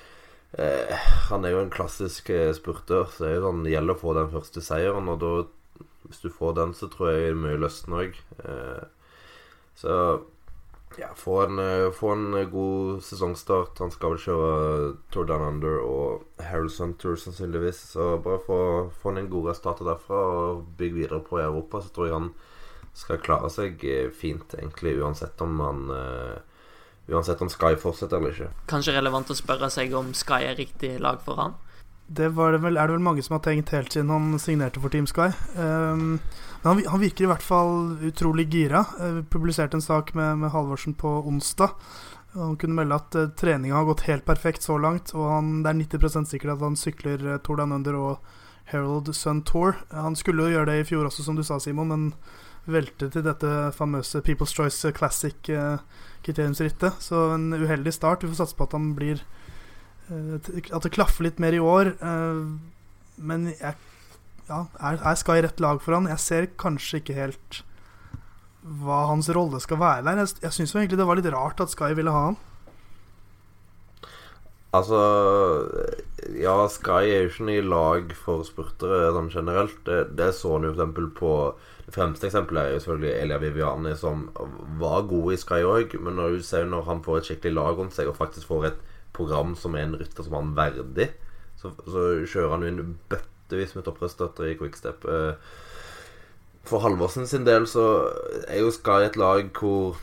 uh, 0.59 1.09
han 1.31 1.47
er 1.47 1.55
jo 1.55 1.63
en 1.63 1.73
klassisk 1.73 2.33
spurter, 2.57 3.07
så 3.13 3.25
det, 3.25 3.33
er 3.37 3.45
sånn, 3.45 3.65
det 3.67 3.75
gjelder 3.77 3.99
å 3.99 4.03
få 4.03 4.15
den 4.19 4.33
første 4.35 4.65
seieren. 4.65 5.11
Og 5.13 5.21
da 5.23 5.33
hvis 6.11 6.21
du 6.21 6.31
får 6.31 6.55
den, 6.59 6.75
så 6.75 6.89
tror 6.91 7.13
jeg 7.13 7.39
mye 7.39 7.59
løsner 7.61 8.05
òg. 8.05 8.17
Eh, 8.43 8.85
så 9.79 9.97
ja, 10.99 11.13
få 11.15 11.37
en, 11.45 11.59
eh, 11.63 11.91
få 11.95 12.13
en 12.17 12.51
god 12.51 13.03
sesongstart. 13.07 13.79
Han 13.79 13.93
skal 13.95 14.17
vel 14.17 14.25
kjøre 14.25 14.97
Tour 15.13 15.29
Down 15.29 15.47
Under 15.47 15.79
og 15.85 16.25
Harold 16.43 16.73
Sunter 16.75 17.15
sannsynligvis. 17.15 17.83
Så 17.95 18.17
bare 18.25 18.43
få, 18.47 18.61
få 18.91 19.15
en 19.15 19.31
god 19.31 19.53
resultat 19.53 19.85
derfra 19.87 20.21
og 20.35 20.65
bygge 20.79 20.99
videre 20.99 21.21
på 21.21 21.39
i 21.39 21.47
Europa, 21.47 21.81
så 21.81 21.95
tror 21.95 22.07
jeg 22.07 22.19
han 22.19 22.33
skal 22.93 23.23
klare 23.23 23.51
seg 23.55 23.85
eh, 23.87 24.11
fint, 24.11 24.59
egentlig, 24.59 24.99
uansett 24.99 25.41
om 25.41 25.61
han 25.63 25.91
uh, 25.95 26.50
Uansett 27.09 27.41
om 27.43 27.51
Sky 27.51 27.75
fortsetter 27.81 28.21
eller 28.21 28.35
ikke. 28.35 28.51
Kanskje 28.71 28.95
relevant 28.95 29.33
å 29.33 29.39
spørre 29.39 29.71
seg 29.73 29.95
om 29.99 30.13
Sky 30.15 30.45
er 30.51 30.59
riktig 30.61 30.97
lag 31.03 31.23
for 31.25 31.41
han? 31.41 31.57
Det, 32.11 32.27
det 32.27 32.61
vel, 32.63 32.77
er 32.77 32.91
det 32.91 32.97
vel 32.97 33.03
mange 33.07 33.23
som 33.23 33.37
har 33.37 33.43
tenkt 33.45 33.71
helt 33.71 33.95
siden 33.95 34.11
han 34.11 34.39
signerte 34.43 34.83
for 34.83 34.91
Team 34.91 35.07
Sky. 35.07 35.29
Um, 35.55 36.19
men 36.63 36.69
han, 36.69 36.81
han, 36.91 37.03
virker 37.03 37.27
i 37.27 37.31
hvert 37.31 37.47
fall 37.47 37.95
utrolig 38.07 38.49
gira. 38.51 38.83
Uh, 38.99 39.21
publiserte 39.31 39.79
en 39.79 39.85
sak 39.85 40.11
med, 40.19 40.41
med 40.43 40.51
Halvorsen 40.51 40.97
på 40.99 41.13
onsdag. 41.31 41.77
Han 42.35 42.59
kunne 42.59 42.79
melde 42.79 42.99
at 42.99 43.19
uh, 43.19 43.31
treninga 43.39 43.79
har 43.79 43.87
gått 43.87 44.07
helt 44.11 44.27
perfekt 44.27 44.67
så 44.67 44.79
langt, 44.79 45.15
og 45.15 45.31
han, 45.31 45.61
det 45.63 45.71
er 45.71 45.81
90% 45.85 46.31
sikkert 46.31 46.57
at 46.57 46.67
han 46.67 46.79
sykler 46.79 47.27
uh, 47.27 47.39
Tour 47.39 47.63
Down 47.63 47.79
Under 47.79 47.99
og 47.99 48.37
Herald 48.71 49.15
Sun 49.15 49.43
Tour. 49.47 49.79
Han 49.95 50.19
skulle 50.19 50.47
jo 50.47 50.59
gjøre 50.59 50.71
det 50.73 50.81
i 50.81 50.89
fjor 50.91 51.07
også, 51.07 51.27
som 51.27 51.39
du 51.39 51.47
sa, 51.47 51.59
Simon, 51.63 51.91
men 51.95 52.13
veltet 52.67 53.13
til 53.15 53.23
dette 53.25 53.73
famøse 53.77 54.21
People's 54.27 54.55
Choice 54.55 54.93
Classic-kriteriumsrittet. 54.97 56.93
Uh, 56.93 57.01
så 57.01 57.31
en 57.35 57.53
uheldig 57.55 57.93
start. 57.97 58.23
Vi 58.25 58.31
får 58.33 58.43
satse 58.43 58.57
på 58.59 58.67
at 58.69 58.77
han 58.77 58.95
blir 58.99 59.19
Eh, 60.11 60.37
at 60.75 60.85
det 60.85 60.95
klaffer 60.95 61.29
litt 61.29 61.41
mer 61.43 61.57
i 61.57 61.63
år. 61.63 61.95
Eh, 61.95 62.43
men 63.31 63.49
jeg, 63.53 63.75
ja, 64.51 64.61
er, 64.83 65.01
skal 65.19 65.41
i 65.41 65.47
rett 65.47 65.63
lag 65.63 65.83
for 65.85 65.97
han? 65.97 66.11
Jeg 66.11 66.25
ser 66.25 66.53
kanskje 66.61 67.03
ikke 67.03 67.19
helt 67.19 67.65
hva 68.61 69.07
hans 69.09 69.31
rolle 69.33 69.61
skal 69.63 69.81
være 69.81 70.05
der. 70.09 70.23
Jeg, 70.25 70.37
jeg 70.45 70.57
syns 70.59 70.77
egentlig 70.77 71.01
det 71.01 71.09
var 71.09 71.21
litt 71.21 71.33
rart 71.33 71.63
at 71.63 71.73
Sky 71.73 71.95
ville 71.97 72.15
ha 72.15 72.31
han. 72.31 72.41
Altså 74.77 74.99
Ja, 76.39 76.55
Sky 76.71 77.09
er 77.09 77.25
jo 77.25 77.31
ikke 77.33 77.47
noe 77.49 77.63
lag 77.67 78.13
for 78.15 78.45
spurtere 78.47 79.11
generelt. 79.33 79.81
Det, 79.87 80.03
det 80.19 80.33
så 80.39 80.57
han 80.57 80.69
jo 80.69 80.75
f.eks. 80.77 81.15
på 81.17 81.33
fremste 81.95 82.29
eksempelet 82.29 82.63
er 82.63 82.75
jo 82.75 82.83
selvfølgelig 82.85 83.13
Elia 83.17 83.39
Viviani, 83.43 83.97
som 83.99 84.29
var 84.81 85.09
god 85.11 85.33
i 85.35 85.39
Sky 85.41 85.61
òg, 85.67 85.97
men 86.03 86.17
når 86.19 86.37
du 86.37 86.47
ser 86.47 86.69
når 86.69 86.87
han 86.89 87.03
får 87.05 87.21
et 87.21 87.31
skikkelig 87.31 87.57
lag 87.57 87.79
rundt 87.79 87.97
seg 87.97 88.11
og 88.11 88.19
faktisk 88.19 88.51
får 88.51 88.71
et 88.71 88.81
program 89.17 89.57
som 89.59 89.75
er 89.75 89.87
en 89.87 89.97
rytter 90.01 90.27
som 90.27 90.37
han 90.39 90.55
verdig, 90.57 91.11
så, 91.61 91.73
så 91.85 92.05
kjører 92.25 92.55
han 92.55 92.65
jo 92.65 92.73
inn 92.73 92.95
bøttevis 93.11 93.75
med 93.77 93.87
topprestøtter 93.87 94.51
i 94.51 94.57
Quickstep. 94.61 95.05
Eh, 95.05 95.35
for 96.69 96.85
Halvorsen 96.85 97.29
sin 97.29 97.47
del 97.49 97.67
så 97.69 97.87
er 98.47 98.63
jo 98.63 98.73
Sky 98.75 99.07
et 99.07 99.19
lag 99.21 99.49
hvor 99.57 99.99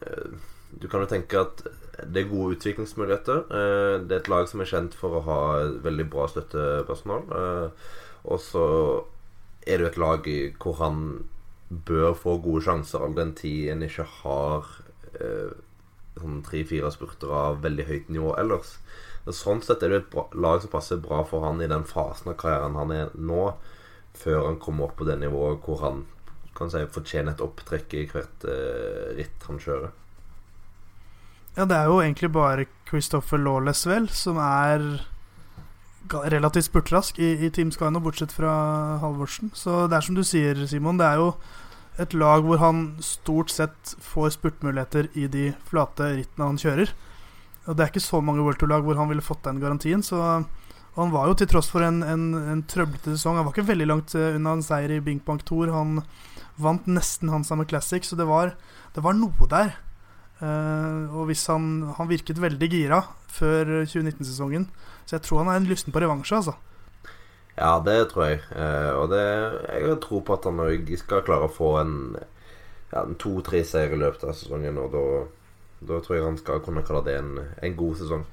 eh, 0.00 0.32
Du 0.80 0.86
kan 0.88 1.02
jo 1.02 1.10
tenke 1.10 1.40
at 1.40 1.64
det 2.00 2.22
er 2.22 2.28
gode 2.30 2.56
utviklingsmuligheter. 2.56 3.40
Eh, 3.52 3.94
det 4.06 4.16
er 4.16 4.20
et 4.22 4.30
lag 4.32 4.46
som 4.48 4.62
er 4.62 4.70
kjent 4.70 4.94
for 4.96 5.18
å 5.18 5.24
ha 5.26 5.40
veldig 5.84 6.06
bra 6.12 6.28
støttepersonal. 6.30 7.26
Og 8.30 8.38
så 8.44 8.66
er 9.66 9.78
det 9.78 9.84
jo 9.84 9.90
et 9.90 10.00
lag 10.00 10.30
hvor 10.62 10.78
han 10.80 11.02
bør 11.70 12.14
få 12.18 12.38
gode 12.42 12.64
sjanser, 12.66 13.02
all 13.04 13.14
den 13.14 13.34
tid 13.38 13.70
en 13.70 13.84
ikke 13.86 14.06
har 14.20 14.70
sånn 16.20 16.40
tre-fire 16.46 16.90
spurter 16.92 17.32
av 17.34 17.60
veldig 17.64 17.86
høyt 17.88 18.10
nivå 18.12 18.34
ellers. 18.40 18.76
Sånn 19.30 19.60
sett 19.62 19.84
er 19.84 19.92
det 19.92 20.00
et 20.00 20.08
bra, 20.12 20.24
lag 20.34 20.62
som 20.62 20.72
passer 20.72 21.00
bra 21.02 21.20
for 21.28 21.44
han 21.46 21.60
i 21.62 21.68
den 21.70 21.84
fasen 21.86 22.32
av 22.32 22.38
karrieren 22.40 22.78
han 22.78 22.94
er 22.94 23.12
nå, 23.14 23.52
før 24.16 24.48
han 24.48 24.58
kommer 24.62 24.88
opp 24.88 24.96
på 24.98 25.06
det 25.06 25.20
nivået 25.20 25.62
hvor 25.64 25.84
han 25.84 26.04
kan 26.56 26.72
si 26.72 26.82
fortjener 26.92 27.36
et 27.36 27.44
opptrekk 27.44 27.94
i 27.96 28.06
hvert 28.10 28.46
eh, 28.50 29.12
ritt 29.16 29.46
han 29.46 29.60
kjører. 29.62 29.92
Ja, 31.56 31.66
det 31.66 31.76
er 31.76 31.90
jo 31.90 32.00
egentlig 32.00 32.30
bare 32.34 32.66
Christopher 32.88 33.40
Lawless, 33.40 33.84
vel, 33.86 34.08
som 34.14 34.38
er 34.42 34.84
relativt 36.08 36.66
spurtrask 36.66 37.18
i, 37.18 37.32
i 37.46 37.50
Team 37.50 37.70
Sky 37.74 37.90
nå, 37.90 38.00
bortsett 38.02 38.32
fra 38.34 38.52
Halvorsen. 39.02 39.52
Så 39.54 39.86
det 39.90 39.98
er 39.98 40.06
som 40.06 40.16
du 40.16 40.24
sier, 40.26 40.58
Simon. 40.66 40.98
Det 40.98 41.06
er 41.06 41.20
jo 41.20 41.34
et 42.00 42.14
lag 42.16 42.46
hvor 42.46 42.60
han 42.62 42.96
stort 43.04 43.52
sett 43.52 43.94
får 44.00 44.34
spurtmuligheter 44.38 45.10
i 45.18 45.28
de 45.30 45.50
flate 45.68 46.14
rittene 46.16 46.48
han 46.48 46.60
kjører. 46.60 46.94
Og 47.68 47.76
Det 47.76 47.84
er 47.84 47.92
ikke 47.92 48.02
så 48.02 48.22
mange 48.24 48.42
World 48.42 48.58
Tour-lag 48.58 48.82
hvor 48.82 48.98
han 48.98 49.10
ville 49.10 49.24
fått 49.24 49.44
den 49.44 49.60
garantien. 49.60 50.02
Så 50.02 50.18
han 50.96 51.12
var 51.12 51.28
jo 51.28 51.36
til 51.38 51.50
tross 51.50 51.68
for 51.70 51.84
en, 51.86 52.02
en, 52.02 52.32
en 52.34 52.62
trøblete 52.66 53.14
sesong 53.14 53.36
Han 53.38 53.46
var 53.46 53.54
ikke 53.54 53.68
veldig 53.68 53.86
langt 53.86 54.14
eh, 54.18 54.34
unna 54.34 54.56
en 54.56 54.64
seier 54.64 54.96
i 54.96 55.02
Bing 55.04 55.20
Bang 55.26 55.42
Tour. 55.46 55.70
Han 55.70 56.00
vant 56.60 56.88
nesten 56.90 57.30
Hansa 57.32 57.56
med 57.56 57.70
Classic, 57.70 58.04
så 58.04 58.18
det 58.18 58.26
var, 58.28 58.56
det 58.96 59.04
var 59.04 59.14
noe 59.16 59.48
der. 59.52 59.76
Uh, 60.40 61.12
og 61.20 61.28
hvis 61.28 61.44
han, 61.52 61.92
han 61.98 62.08
virket 62.08 62.40
veldig 62.40 62.68
gira 62.72 63.02
før 63.28 63.82
2019-sesongen, 63.84 64.66
så 65.04 65.18
jeg 65.18 65.26
tror 65.26 65.44
han 65.44 65.52
er 65.52 65.68
lysten 65.68 65.92
på 65.92 66.00
revansje, 66.02 66.40
altså. 66.40 66.56
Ja, 67.60 67.76
det 67.84 68.10
tror 68.10 68.24
jeg. 68.24 68.40
Eh, 68.56 68.92
og 68.96 69.10
det, 69.12 69.20
jeg 69.20 69.88
har 69.88 69.98
tro 70.00 70.22
på 70.24 70.36
at 70.36 70.46
han 70.48 70.62
òg 70.64 70.92
skal 71.00 71.24
klare 71.26 71.48
å 71.48 71.52
få 71.52 71.74
en, 71.82 71.96
ja, 72.92 73.02
en 73.02 73.18
to-tre 73.20 73.60
seier 73.68 73.92
i 73.92 74.00
løpet 74.00 74.24
av 74.24 74.36
sesongen. 74.38 74.78
Og 74.80 74.94
da, 74.94 75.02
da, 75.80 75.98
tror 76.00 76.16
jeg 76.16 76.24
han 76.24 76.38
skal 76.40 76.62
kunne 76.64 76.84
kalle 76.86 77.04
det 77.08 77.18
en, 77.20 77.34
en 77.60 77.76
god 77.76 78.00
sesong. 78.00 78.24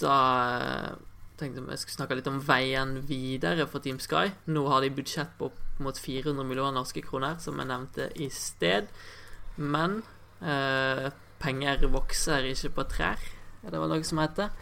Da 0.00 0.18
eh, 0.58 0.92
tenkte 1.40 1.62
jeg 1.62 1.70
vi 1.70 1.80
skulle 1.80 1.96
snakke 1.96 2.20
litt 2.20 2.28
om 2.28 2.40
veien 2.44 2.98
videre 3.08 3.68
for 3.70 3.84
Team 3.84 4.02
Sky. 4.04 4.28
Nå 4.52 4.66
har 4.68 4.84
de 4.84 4.92
budsjett 5.00 5.32
på 5.40 5.48
mot 5.82 5.98
400 5.98 6.46
millioner 6.46 6.76
norske 6.76 7.02
kroner, 7.04 7.38
som 7.42 7.58
jeg 7.58 7.70
nevnte 7.70 8.10
i 8.20 8.28
sted. 8.32 8.90
Men 9.56 10.00
eh, 10.40 11.10
penger 11.40 11.88
vokser 11.92 12.48
ikke 12.52 12.74
på 12.76 12.86
trær, 12.94 13.26
er 13.64 13.72
det 13.72 13.80
noe 13.80 14.04
som 14.06 14.22
heter. 14.22 14.52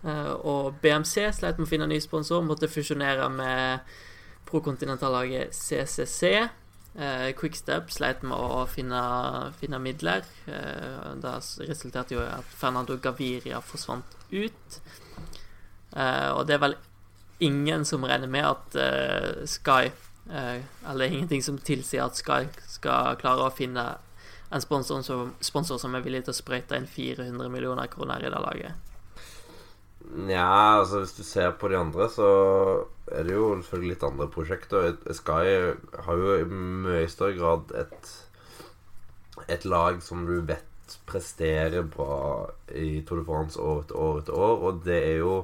Eh, 0.00 0.32
og 0.48 0.80
BMC 0.80 1.28
sleit 1.36 1.58
med 1.58 1.66
å 1.66 1.70
finne 1.70 1.88
ny 1.90 2.00
sponsor, 2.00 2.44
måtte 2.44 2.70
fusjonere 2.70 3.28
med 3.32 3.92
prokontinentallaget 4.50 5.54
CCC. 5.54 6.48
Uh, 6.90 7.04
eh, 7.04 7.28
Quickstep 7.38 7.92
sleit 7.94 8.24
med 8.26 8.34
å 8.34 8.64
finne, 8.66 9.00
finne 9.60 9.78
midler. 9.78 10.24
Uh, 10.48 11.12
det 11.22 11.36
resulterte 11.68 12.16
jo 12.16 12.24
i 12.24 12.32
at 12.32 12.56
Fernando 12.58 12.96
Gaviria 12.98 13.60
forsvant 13.62 14.16
ut. 14.32 14.80
og 15.90 16.46
det 16.46 16.54
er 16.54 16.62
vel 16.62 16.74
ingen 17.42 17.84
som 17.84 18.04
regner 18.06 18.30
med 18.30 18.46
at 18.46 19.46
Sky 19.50 19.90
Eller 20.30 21.10
ingenting 21.10 21.42
som 21.42 21.58
tilsier 21.58 22.04
at 22.06 22.18
Sky 22.18 22.44
skal 22.70 23.18
klare 23.20 23.48
å 23.48 23.54
finne 23.54 23.86
en 24.50 24.62
sponsor 24.62 25.02
som, 25.02 25.34
sponsor 25.40 25.78
som 25.78 25.94
er 25.94 26.04
villig 26.04 26.24
til 26.26 26.34
å 26.34 26.38
sprøyte 26.38 26.78
inn 26.78 26.88
400 26.90 27.50
millioner 27.52 27.90
kroner 27.90 28.22
i 28.22 28.30
det 28.30 28.40
laget. 28.42 28.86
Nja, 30.10 30.80
altså 30.80 31.04
hvis 31.04 31.14
du 31.14 31.22
ser 31.26 31.52
på 31.60 31.68
de 31.70 31.78
andre, 31.78 32.08
så 32.10 32.30
er 33.14 33.28
det 33.28 33.36
jo 33.36 33.52
selvfølgelig 33.60 33.92
litt 33.92 34.06
andre 34.08 34.26
prosjekter. 34.34 34.96
Sky 35.14 35.44
har 36.06 36.24
jo 36.24 36.34
i 36.40 36.48
mye 36.50 37.06
større 37.10 37.36
grad 37.38 37.74
et, 37.78 38.10
et 39.46 39.66
lag 39.70 40.02
som 40.02 40.26
du 40.26 40.40
vet 40.40 40.66
presterer 41.06 41.86
bra 41.86 42.50
i 42.74 43.04
Tour 43.06 43.20
de 43.20 43.26
France 43.28 43.60
år 43.62 43.84
etter 43.84 44.02
år 44.02 44.22
etter 44.22 44.38
år, 44.48 44.64
og 44.66 44.82
det 44.86 44.98
er 45.12 45.20
jo 45.20 45.34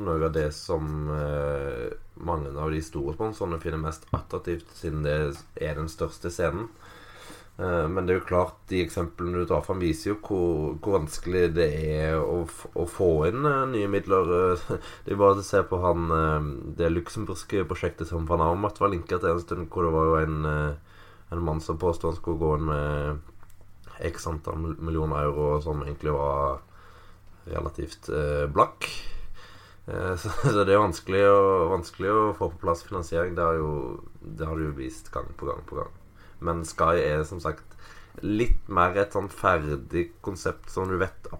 noe 0.00 0.26
av 0.26 0.34
det 0.34 0.48
som 0.56 1.10
eh, 1.14 1.92
mange 2.24 2.52
av 2.54 2.72
de 2.72 2.80
store 2.84 3.14
sponsorene 3.16 3.60
finner 3.62 3.80
mest 3.82 4.06
attraktivt, 4.16 4.70
siden 4.78 5.04
det 5.06 5.16
er 5.60 5.78
den 5.78 5.90
største 5.92 6.32
scenen. 6.32 6.68
Eh, 7.60 7.88
men 7.88 8.06
det 8.06 8.14
er 8.14 8.20
jo 8.20 8.28
klart, 8.28 8.56
de 8.70 8.80
eksemplene 8.80 9.42
du 9.42 9.48
drar 9.48 9.64
fram, 9.66 9.82
viser 9.82 10.14
jo 10.14 10.18
hvor, 10.24 10.76
hvor 10.80 10.96
vanskelig 11.00 11.50
det 11.58 11.68
er 11.90 12.16
å, 12.20 12.44
å, 12.72 12.86
få 12.88 13.10
inn 13.28 13.44
uh, 13.44 13.66
nye 13.68 13.90
midler. 13.92 14.30
Uh, 14.32 14.78
det 15.04 15.14
er 15.14 15.20
bare 15.20 15.42
å 15.42 15.46
se 15.46 15.60
på 15.68 15.80
han 15.82 16.08
det 16.78 16.88
luxemburgske 16.92 17.66
prosjektet 17.68 18.08
som 18.08 18.28
Van 18.30 18.44
Armat 18.44 18.80
var 18.80 18.92
linka 18.94 19.20
til 19.20 19.34
en 19.34 19.44
stund, 19.44 19.68
hvor 19.68 19.86
det 19.86 19.92
var 19.96 20.08
jo 20.08 20.16
en, 20.22 20.40
en 21.36 21.44
mann 21.44 21.60
som 21.64 21.80
påstod 21.80 22.14
han 22.14 22.20
skulle 22.20 22.40
gå 22.40 22.56
inn 22.56 22.66
med 22.70 24.08
x 24.08 24.24
antall 24.30 24.78
millioner 24.80 25.26
euro, 25.26 25.58
som 25.60 25.82
egentlig 25.84 26.14
var 26.16 26.62
relativt 27.50 28.08
blakk. 28.54 28.88
Så, 29.86 30.30
så, 30.44 30.64
det 30.64 30.74
er 30.74 30.82
vanskelig 30.82 31.22
å, 31.26 31.40
vanskelig 31.72 32.10
å 32.12 32.26
få 32.38 32.50
på 32.52 32.60
plass 32.66 32.84
finansiering. 32.86 33.34
Det 33.38 33.46
jo, 33.58 33.72
det 34.20 34.46
har 34.46 34.58
du 34.58 34.68
jo 34.68 34.76
vist 34.76 35.10
gang 35.14 35.30
på 35.38 35.48
gang 35.48 35.64
på 35.66 35.80
gang. 35.80 35.94
Men 36.44 36.64
Sky 36.68 37.00
er 37.02 37.24
som 37.28 37.40
sagt 37.42 37.76
litt 38.24 38.68
mer 38.68 38.96
et 38.98 39.14
sånn 39.14 39.30
ferdig 39.32 40.10
konsept 40.24 40.70
som 40.72 40.88
du 40.90 40.98
vet 41.00 41.30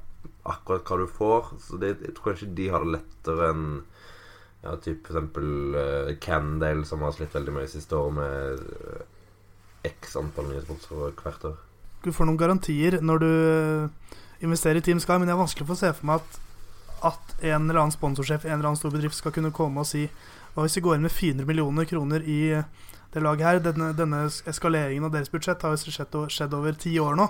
akkurat 0.49 0.87
hva 0.87 0.99
du 1.01 1.07
får. 1.11 1.55
Så 1.63 1.81
det, 1.81 1.97
jeg 2.05 2.17
tror 2.17 2.33
kanskje 2.33 2.53
de 2.59 2.69
har 2.73 2.85
det 2.85 2.97
lettere 2.99 3.51
enn 3.53 3.65
ja, 4.61 4.75
typ 4.77 5.09
eksempel 5.09 5.77
uh, 5.77 6.13
Candale, 6.21 6.85
som 6.89 7.05
har 7.05 7.15
slitt 7.17 7.35
veldig 7.35 7.55
mye 7.57 7.71
siste 7.71 7.97
år 7.97 8.13
med 8.13 8.61
uh, 8.61 9.03
x 9.89 10.19
antall 10.21 10.51
nye 10.51 10.61
sponsorer 10.65 11.15
hvert 11.17 11.47
år. 11.49 11.57
Du 12.05 12.13
får 12.13 12.29
noen 12.29 12.41
garantier 12.41 12.99
når 13.05 13.25
du 13.25 13.33
investerer 14.45 14.81
i 14.81 14.85
Team 14.85 15.01
Sky, 15.01 15.17
men 15.17 15.29
det 15.29 15.35
er 15.35 15.41
vanskelig 15.41 15.69
for 15.69 15.77
å 15.77 15.81
se 15.81 15.93
for 15.97 16.09
meg 16.09 16.21
at 16.21 16.39
at 17.07 17.35
en 17.41 17.69
eller 17.69 17.81
annen 17.83 17.95
sponsorsjef 17.95 18.45
en 18.45 18.57
eller 18.57 18.71
annen 18.71 18.81
stor 18.81 18.93
bedrift 18.95 19.19
skal 19.19 19.35
kunne 19.35 19.53
komme 19.55 19.83
og 19.83 19.89
si 19.89 20.07
Hva 20.55 20.65
hvis 20.65 20.77
vi 20.79 20.83
går 20.85 20.97
inn 20.97 21.07
med 21.07 21.15
400 21.15 21.47
millioner 21.47 21.87
kroner 21.87 22.25
i 22.27 22.41
det 23.15 23.23
laget 23.23 23.47
her? 23.47 23.61
Denne, 23.63 23.93
denne 23.95 24.25
eskaleringen 24.51 25.07
av 25.07 25.13
deres 25.15 25.31
budsjett 25.31 25.63
har 25.63 25.77
jo 25.77 25.93
skjedd, 25.95 26.17
skjedd 26.35 26.57
over 26.59 26.75
ti 26.75 26.97
år 26.99 27.15
nå. 27.19 27.29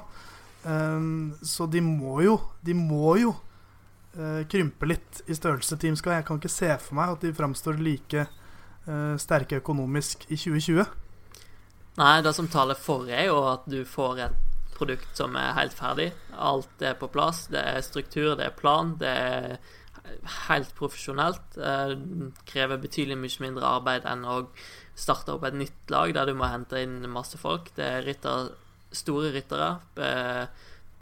Um, 0.64 1.36
så 1.44 1.64
de 1.72 1.80
må 1.80 2.18
jo 2.20 2.34
De 2.60 2.74
må 2.76 3.14
jo 3.16 3.30
uh, 3.32 4.42
krympe 4.48 4.88
litt 4.88 5.22
i 5.28 5.36
størrelse, 5.36 5.76
Team 5.80 5.96
Sky. 6.00 6.18
Jeg 6.18 6.26
kan 6.28 6.40
ikke 6.40 6.52
se 6.52 6.72
for 6.80 6.96
meg 6.98 7.14
at 7.14 7.24
de 7.24 7.36
framstår 7.36 7.80
like 7.80 8.24
uh, 8.24 9.16
sterke 9.20 9.60
økonomisk 9.60 10.24
i 10.28 10.36
2020. 10.36 10.84
Nei, 12.00 12.14
det 12.24 12.32
som 12.36 12.48
taler 12.48 12.78
for, 12.78 13.08
er 13.08 13.28
jo 13.28 13.40
at 13.50 13.68
du 13.68 13.82
får 13.88 14.24
et 14.24 14.49
produkt 14.80 15.18
som 15.18 15.36
er 15.38 15.52
helt 15.58 15.76
ferdig. 15.76 16.10
Alt 16.32 16.82
er 16.84 16.96
på 16.98 17.10
plass. 17.12 17.44
Det 17.52 17.60
er 17.60 17.84
struktur, 17.84 18.32
det 18.38 18.48
er 18.48 18.56
plan. 18.56 18.96
Det 19.00 19.12
er 19.12 19.58
helt 20.48 20.72
profesjonelt. 20.78 21.54
Det 21.54 22.32
krever 22.48 22.80
betydelig 22.82 23.18
mye 23.20 23.44
mindre 23.44 23.74
arbeid 23.76 24.08
enn 24.08 24.24
å 24.26 24.40
starte 24.98 25.36
opp 25.36 25.46
et 25.48 25.56
nytt 25.56 25.92
lag 25.92 26.12
der 26.16 26.28
du 26.28 26.34
må 26.36 26.48
hente 26.50 26.80
inn 26.82 27.04
masse 27.12 27.38
folk. 27.40 27.70
Det 27.76 27.86
er 27.86 28.04
rytter, 28.08 28.50
store 28.92 29.32
ryttere. 29.36 29.70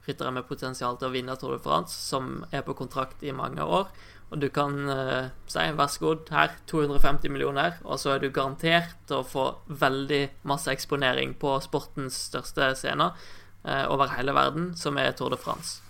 Ryttere 0.08 0.34
med 0.34 0.48
potensial 0.48 0.96
til 0.98 1.10
å 1.10 1.14
vinne 1.14 1.36
Tour 1.36 1.56
de 1.56 1.62
France, 1.64 1.92
som 1.92 2.44
er 2.52 2.64
på 2.64 2.76
kontrakt 2.78 3.24
i 3.24 3.34
mange 3.36 3.64
år. 3.64 3.90
Og 4.28 4.42
du 4.42 4.50
kan 4.52 4.74
uh, 4.92 5.30
si 5.48 5.64
vær 5.76 5.88
så 5.88 6.02
god, 6.02 6.30
her 6.34 6.52
250 6.68 7.32
millioner, 7.32 7.78
og 7.84 7.96
så 8.00 8.14
er 8.14 8.22
du 8.22 8.28
garantert 8.28 9.12
å 9.14 9.22
få 9.24 9.46
veldig 9.72 10.22
masse 10.48 10.68
eksponering 10.72 11.32
på 11.40 11.54
sportens 11.64 12.18
største 12.28 12.74
scener 12.76 13.16
over 13.64 14.08
hele 14.14 14.32
verden, 14.32 14.70
som 14.78 14.96
er 14.96 15.10
Tour 15.12 15.34
de 15.34 15.36
France. 15.36 15.82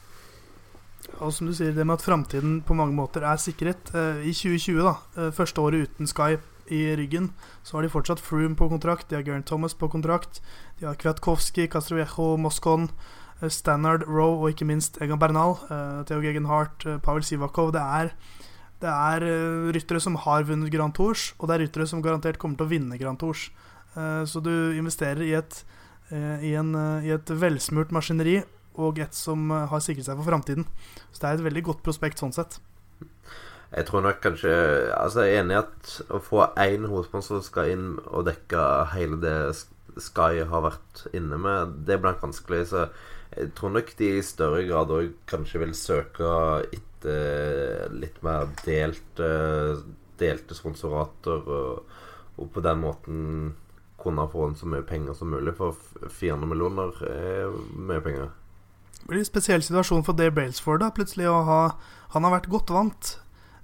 Og 1.22 1.32
som 1.32 1.48
du 1.48 1.54
sier, 1.54 1.74
det 1.74 1.84
med 1.86 1.98
at 1.98 2.04
framtiden 2.04 2.60
på 2.66 2.74
mange 2.74 2.96
måter 2.96 3.24
er 3.26 3.38
sikret. 3.40 3.90
Uh, 3.94 4.20
I 4.24 4.32
2020, 4.34 4.80
da, 4.82 5.30
første 5.34 5.60
året 5.62 5.88
uten 5.88 6.10
Skype 6.10 6.58
i 6.74 6.82
ryggen, 6.98 7.30
så 7.64 7.78
har 7.78 7.86
de 7.86 7.92
fortsatt 7.92 8.20
Froome 8.20 8.56
på 8.58 8.68
kontrakt, 8.68 9.08
de 9.08 9.16
har 9.16 9.24
Gern 9.24 9.44
Thomas 9.46 9.74
på 9.74 9.88
kontrakt, 9.88 10.42
de 10.80 10.88
har 10.88 10.98
Kwiatkowski, 11.00 11.68
Castroviejo, 11.68 12.36
Moscon. 12.36 12.90
Eh, 13.40 13.48
Stannard, 13.52 14.04
Roe 14.08 14.36
og 14.36 14.50
ikke 14.52 14.66
minst 14.68 15.00
Egan 15.02 15.20
Bernal, 15.20 15.56
Theo 16.08 16.20
Gegenhardt, 16.20 16.86
Pavel 17.02 17.24
Sivakov. 17.24 17.72
Det 17.72 17.82
er, 17.82 18.12
det 18.82 18.90
er 18.90 19.26
ryttere 19.74 20.02
som 20.02 20.18
har 20.24 20.46
vunnet 20.48 20.72
Grand 20.74 20.94
Tours, 20.94 21.32
og 21.38 21.48
det 21.48 21.56
er 21.56 21.66
ryttere 21.66 21.86
som 21.86 22.02
garantert 22.02 22.38
kommer 22.38 22.58
til 22.58 22.68
å 22.68 22.72
vinne 22.72 22.98
Grand 22.98 23.18
Tours. 23.18 23.50
så 23.98 24.40
du 24.42 24.74
investerer 24.78 25.22
i 25.22 25.34
et, 25.34 25.64
i, 26.12 26.54
en, 26.56 26.72
i 27.04 27.12
et 27.14 27.30
velsmurt 27.40 27.92
maskineri 27.94 28.38
og 28.78 29.00
et 29.02 29.14
som 29.16 29.50
har 29.50 29.82
sikret 29.84 30.06
seg 30.06 30.18
for 30.20 30.30
framtiden. 30.30 30.66
Så 31.10 31.20
det 31.20 31.28
er 31.28 31.38
et 31.38 31.46
veldig 31.48 31.64
godt 31.70 31.84
prospekt 31.86 32.22
sånn 32.22 32.34
sett. 32.36 32.60
Jeg 33.68 33.84
tror 33.84 34.00
nok 34.00 34.22
kanskje 34.24 34.52
Altså 34.96 35.26
Jeg 35.26 35.34
er 35.34 35.42
enig 35.42 35.52
i 35.52 35.60
at 35.60 35.90
å 36.16 36.20
få 36.24 36.46
én 36.56 36.86
hovedsponsor 36.88 37.42
skal 37.44 37.72
inn 37.74 37.90
og 38.06 38.24
dekke 38.30 38.62
hele 38.94 39.18
det 39.20 39.34
Sky 39.98 40.44
har 40.46 40.62
vært 40.62 41.08
inne 41.16 41.36
med, 41.42 41.72
det 41.88 41.96
blir 41.98 42.18
vanskelig. 42.20 42.68
Så 42.70 42.84
jeg 43.34 43.50
tror 43.58 43.72
nok 43.74 43.88
de 43.98 44.10
i 44.18 44.24
større 44.24 44.62
grad 44.68 44.92
òg 44.94 45.08
kanskje 45.26 45.62
vil 45.64 45.74
søke 45.74 46.28
etter 46.70 47.90
litt 47.98 48.20
mer 48.22 48.46
delte, 48.62 49.30
delte 50.20 50.54
sponsorater, 50.54 51.42
og, 51.42 51.98
og, 52.36 52.46
på 52.54 52.62
den 52.62 52.78
måten 52.84 53.18
kunne 54.08 54.26
få 54.32 54.48
inn 54.48 54.58
så 54.58 54.68
mye 54.70 54.84
penger 54.88 55.16
som 55.16 55.30
mulig. 55.32 55.54
For 55.58 55.78
400 56.02 56.50
millioner 56.50 57.00
er 57.08 57.54
mye 57.76 58.02
penger. 58.04 58.34
Det 58.98 59.06
blir 59.06 59.22
en 59.22 59.28
spesiell 59.30 59.64
situasjon 59.64 60.04
for 60.04 60.18
Dave 60.18 60.34
Balesford, 60.36 60.82
da, 60.82 60.90
plutselig 60.92 61.28
å 61.30 61.38
ha 61.46 61.62
Han 62.14 62.24
har 62.24 62.38
vært 62.38 62.48
godt 62.48 62.72
vant. 62.72 63.14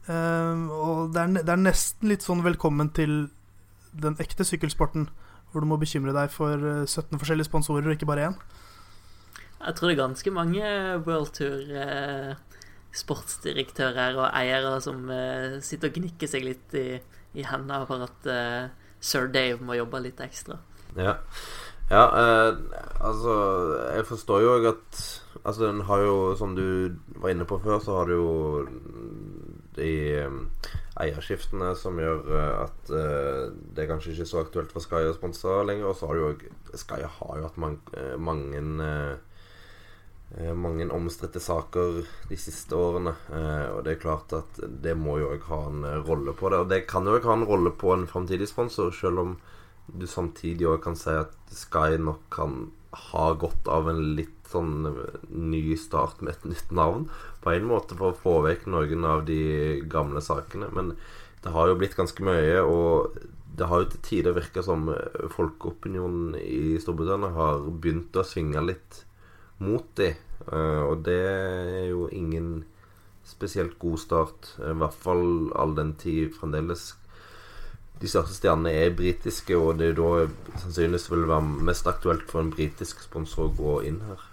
Uh, 0.05 0.69
og 0.69 1.15
det 1.15 1.23
er, 1.23 1.31
det 1.41 1.49
er, 1.49 1.61
nesten 1.65 2.11
litt 2.13 2.25
sånn 2.25 2.45
velkommen 2.45 2.91
til 2.93 3.31
den 3.97 4.19
ekte 4.21 4.45
sykkelsporten, 4.45 5.07
hvor 5.51 5.65
du 5.65 5.71
må 5.71 5.79
bekymre 5.81 6.13
deg 6.13 6.29
for 6.35 6.61
17 6.85 7.17
forskjellige 7.17 7.49
sponsorer 7.49 7.89
og 7.89 7.97
ikke 7.97 8.11
bare 8.11 8.29
én. 8.29 8.37
Jeg 9.65 9.77
tror 9.79 9.89
det 9.89 9.95
er 9.95 10.03
ganske 10.03 10.33
mange 10.35 10.71
World 11.07 11.31
Tour 11.39 11.71
eh, 11.81 12.35
sportsdirektører 12.95 14.19
og 14.19 14.27
eiere 14.37 14.75
som 14.85 15.07
eh, 15.09 15.57
sitter 15.65 15.89
og 15.89 16.01
gnikker 16.01 16.29
seg 16.31 16.45
litt 16.45 16.75
i, 16.77 16.99
i 17.39 17.47
hendene 17.49 17.87
for 17.89 18.05
at 18.05 18.29
eh, 18.29 18.67
sir 19.05 19.29
Dave 19.33 19.61
må 19.65 19.77
jobbe 19.79 20.01
litt 20.05 20.23
ekstra. 20.25 20.59
Ja, 20.97 21.19
ja 21.91 22.05
eh, 22.17 22.57
altså 23.05 23.33
Jeg 23.97 24.07
forstår 24.09 24.45
jo 24.45 24.57
at 24.71 25.03
Altså, 25.45 25.67
den 25.67 25.83
har 25.85 26.01
jo, 26.01 26.37
som 26.41 26.55
du 26.57 26.95
var 27.21 27.35
inne 27.35 27.45
på 27.45 27.59
før, 27.61 27.77
så 27.79 27.99
har 27.99 28.09
du 28.09 28.15
jo 28.15 28.63
de 29.77 29.89
um, 30.25 30.39
eierskiftene 31.03 31.75
som 31.77 31.99
gjør 32.01 32.23
uh, 32.31 32.63
at 32.63 32.93
uh, 32.95 33.51
det 33.77 33.85
er 33.85 33.91
kanskje 33.91 34.15
ikke 34.15 34.29
så 34.31 34.41
aktuelt 34.41 34.73
for 34.73 34.81
Sky 34.81 35.03
å 35.05 35.13
sponse 35.13 35.59
lenger. 35.69 35.91
Og 35.91 35.99
så 35.99 36.09
har 36.09 36.17
du 36.17 36.23
jo 36.23 36.79
Sky 36.81 37.03
har 37.03 37.37
jo 37.37 37.45
hatt 37.45 37.61
man, 37.61 37.77
uh, 37.93 38.15
mange 38.17 38.63
Eh, 38.85 39.17
mange 40.59 40.87
omstridte 40.91 41.41
saker 41.41 42.01
de 42.29 42.37
siste 42.39 42.75
årene. 42.77 43.15
Eh, 43.31 43.67
og 43.71 43.85
det 43.87 43.95
er 43.95 44.03
klart 44.03 44.33
at 44.35 44.61
det 44.83 44.97
må 44.99 45.19
jo 45.21 45.31
òg 45.35 45.45
ha 45.51 45.61
en 45.69 45.85
eh, 45.87 46.01
rolle 46.09 46.35
på 46.37 46.51
det. 46.51 46.63
Og 46.65 46.71
det 46.73 46.85
kan 46.91 47.07
jo 47.07 47.15
òg 47.19 47.29
ha 47.29 47.37
en 47.39 47.47
rolle 47.49 47.71
på 47.71 47.93
en 47.95 48.09
framtidig 48.11 48.49
sponsor, 48.51 48.91
selv 48.95 49.23
om 49.23 49.37
du 49.87 50.07
samtidig 50.09 50.67
òg 50.71 50.81
kan 50.87 50.97
si 50.99 51.13
at 51.13 51.37
Sky 51.55 52.01
nok 52.01 52.25
kan 52.35 52.73
ha 53.13 53.29
godt 53.39 53.69
av 53.71 53.91
en 53.91 54.01
litt 54.17 54.33
sånn 54.49 54.87
ny 55.29 55.77
start 55.79 56.23
med 56.23 56.35
et 56.35 56.49
nytt 56.55 56.75
navn. 56.75 57.09
På 57.45 57.53
en 57.53 57.69
måte 57.69 57.99
for 57.99 58.11
å 58.11 58.19
få 58.19 58.35
vekk 58.47 58.69
noen 58.75 59.07
av 59.07 59.25
de 59.29 59.85
gamle 59.91 60.23
sakene. 60.25 60.71
Men 60.75 60.95
det 61.45 61.55
har 61.55 61.71
jo 61.71 61.79
blitt 61.79 61.99
ganske 61.99 62.27
mye, 62.27 62.63
og 62.63 63.19
det 63.55 63.71
har 63.71 63.83
jo 63.83 63.91
til 63.93 64.07
tider 64.09 64.35
virka 64.35 64.65
som 64.67 64.89
folkeopinionen 65.35 66.39
i 66.41 66.79
Storbritannia 66.83 67.35
har 67.37 67.67
begynt 67.69 68.17
å 68.19 68.27
svinge 68.27 68.63
litt 68.65 69.05
mot 69.65 69.89
dem. 69.99 70.21
Uh, 70.45 70.91
og 70.91 71.05
det 71.07 71.21
er 71.25 71.87
jo 71.89 72.09
ingen 72.13 72.65
spesielt 73.25 73.79
god 73.81 73.99
start. 73.99 74.53
I 74.61 74.75
hvert 74.77 75.01
fall 75.01 75.51
all 75.57 75.73
den 75.77 75.95
tid 76.01 76.35
fremdeles 76.37 76.93
de 78.03 78.11
største 78.11 78.37
stjernene 78.37 78.73
er 78.75 78.95
britiske, 78.97 79.57
og 79.57 79.79
det 79.79 79.93
er 79.93 79.99
da 79.99 80.27
sannsynligvis 80.61 81.11
vil 81.13 81.29
være 81.31 81.67
mest 81.71 81.87
aktuelt 81.89 82.27
for 82.29 82.43
en 82.43 82.53
britisk 82.53 83.05
sponsor 83.07 83.49
å 83.49 83.55
gå 83.57 83.75
inn 83.89 84.01
her. 84.09 84.25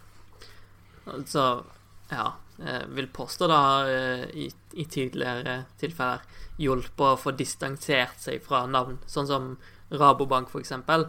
Altså, 1.12 1.64
ja 2.12 2.34
Jeg 2.62 2.90
vil 2.94 3.08
påstå 3.10 3.48
da 3.50 3.62
eh, 3.90 4.26
i, 4.38 4.44
i 4.78 4.84
tidligere 4.86 5.64
tilfeller 5.82 6.22
hjulpet 6.62 7.06
å 7.08 7.18
få 7.18 7.32
distansert 7.34 8.20
seg 8.22 8.44
fra 8.46 8.68
navn, 8.70 9.00
sånn 9.10 9.30
som 9.30 9.48
Rabobank, 9.90 10.52
for 10.52 10.62
eksempel 10.62 11.08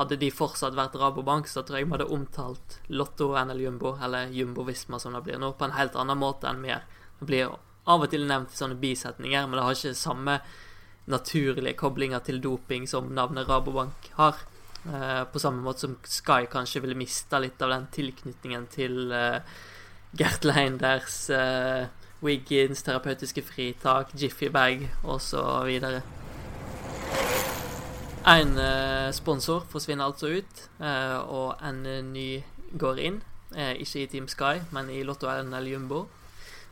hadde 0.00 0.18
de 0.20 0.30
fortsatt 0.32 0.76
vært 0.76 0.96
Rabobank, 0.98 1.48
så 1.48 1.62
tror 1.62 1.78
jeg 1.78 1.88
vi 1.88 1.94
hadde 1.94 2.10
omtalt 2.12 2.78
Lotto 2.88 3.32
NL 3.36 3.60
Jumbo, 3.60 3.94
eller 4.02 4.32
Jumbo 4.34 4.64
Visma 4.66 4.98
som 5.00 5.14
det 5.16 5.22
blir 5.26 5.40
nå, 5.40 5.52
på 5.54 5.68
en 5.68 5.76
helt 5.76 5.98
annen 6.00 6.18
måte 6.18 6.50
enn 6.50 6.64
vi. 6.64 6.74
Det 7.20 7.28
blir 7.28 7.54
av 7.90 8.04
og 8.04 8.10
til 8.12 8.26
nevnt 8.28 8.54
i 8.54 8.58
sånne 8.58 8.78
bisetninger, 8.80 9.46
men 9.46 9.58
det 9.58 9.66
har 9.66 9.76
ikke 9.76 9.98
samme 9.98 10.38
naturlige 11.10 11.78
koblinger 11.80 12.22
til 12.24 12.40
doping 12.42 12.86
som 12.88 13.10
navnet 13.14 13.48
Rabobank 13.48 14.12
har. 14.18 14.38
Eh, 14.84 15.24
på 15.32 15.42
samme 15.42 15.60
måte 15.64 15.84
som 15.84 15.96
Sky 16.04 16.46
kanskje 16.50 16.80
ville 16.84 16.96
mista 16.96 17.40
litt 17.42 17.60
av 17.62 17.72
den 17.74 17.88
tilknytningen 17.92 18.68
til 18.72 19.12
eh, 19.12 19.42
Gert 20.16 20.46
Leinders, 20.48 21.18
eh, 21.34 21.90
Wiggins, 22.24 22.82
terapeutiske 22.86 23.44
fritak, 23.44 24.14
Jiffy 24.16 24.48
Bag 24.52 24.88
osv. 25.04 26.00
En 28.28 28.50
uh, 28.58 29.08
sponsor 29.16 29.62
forsvinner 29.72 30.04
altså 30.04 30.28
ut, 30.28 30.58
uh, 30.82 31.20
og 31.24 31.62
en 31.64 31.78
uh, 31.88 32.00
ny 32.04 32.42
går 32.76 32.98
inn. 33.00 33.20
ikke 33.50 34.04
i 34.04 34.06
Team 34.06 34.28
Sky, 34.30 34.60
men 34.70 34.90
i 34.92 35.00
Lotto 35.02 35.26
NL 35.26 35.66
Jumbo. 35.66 36.04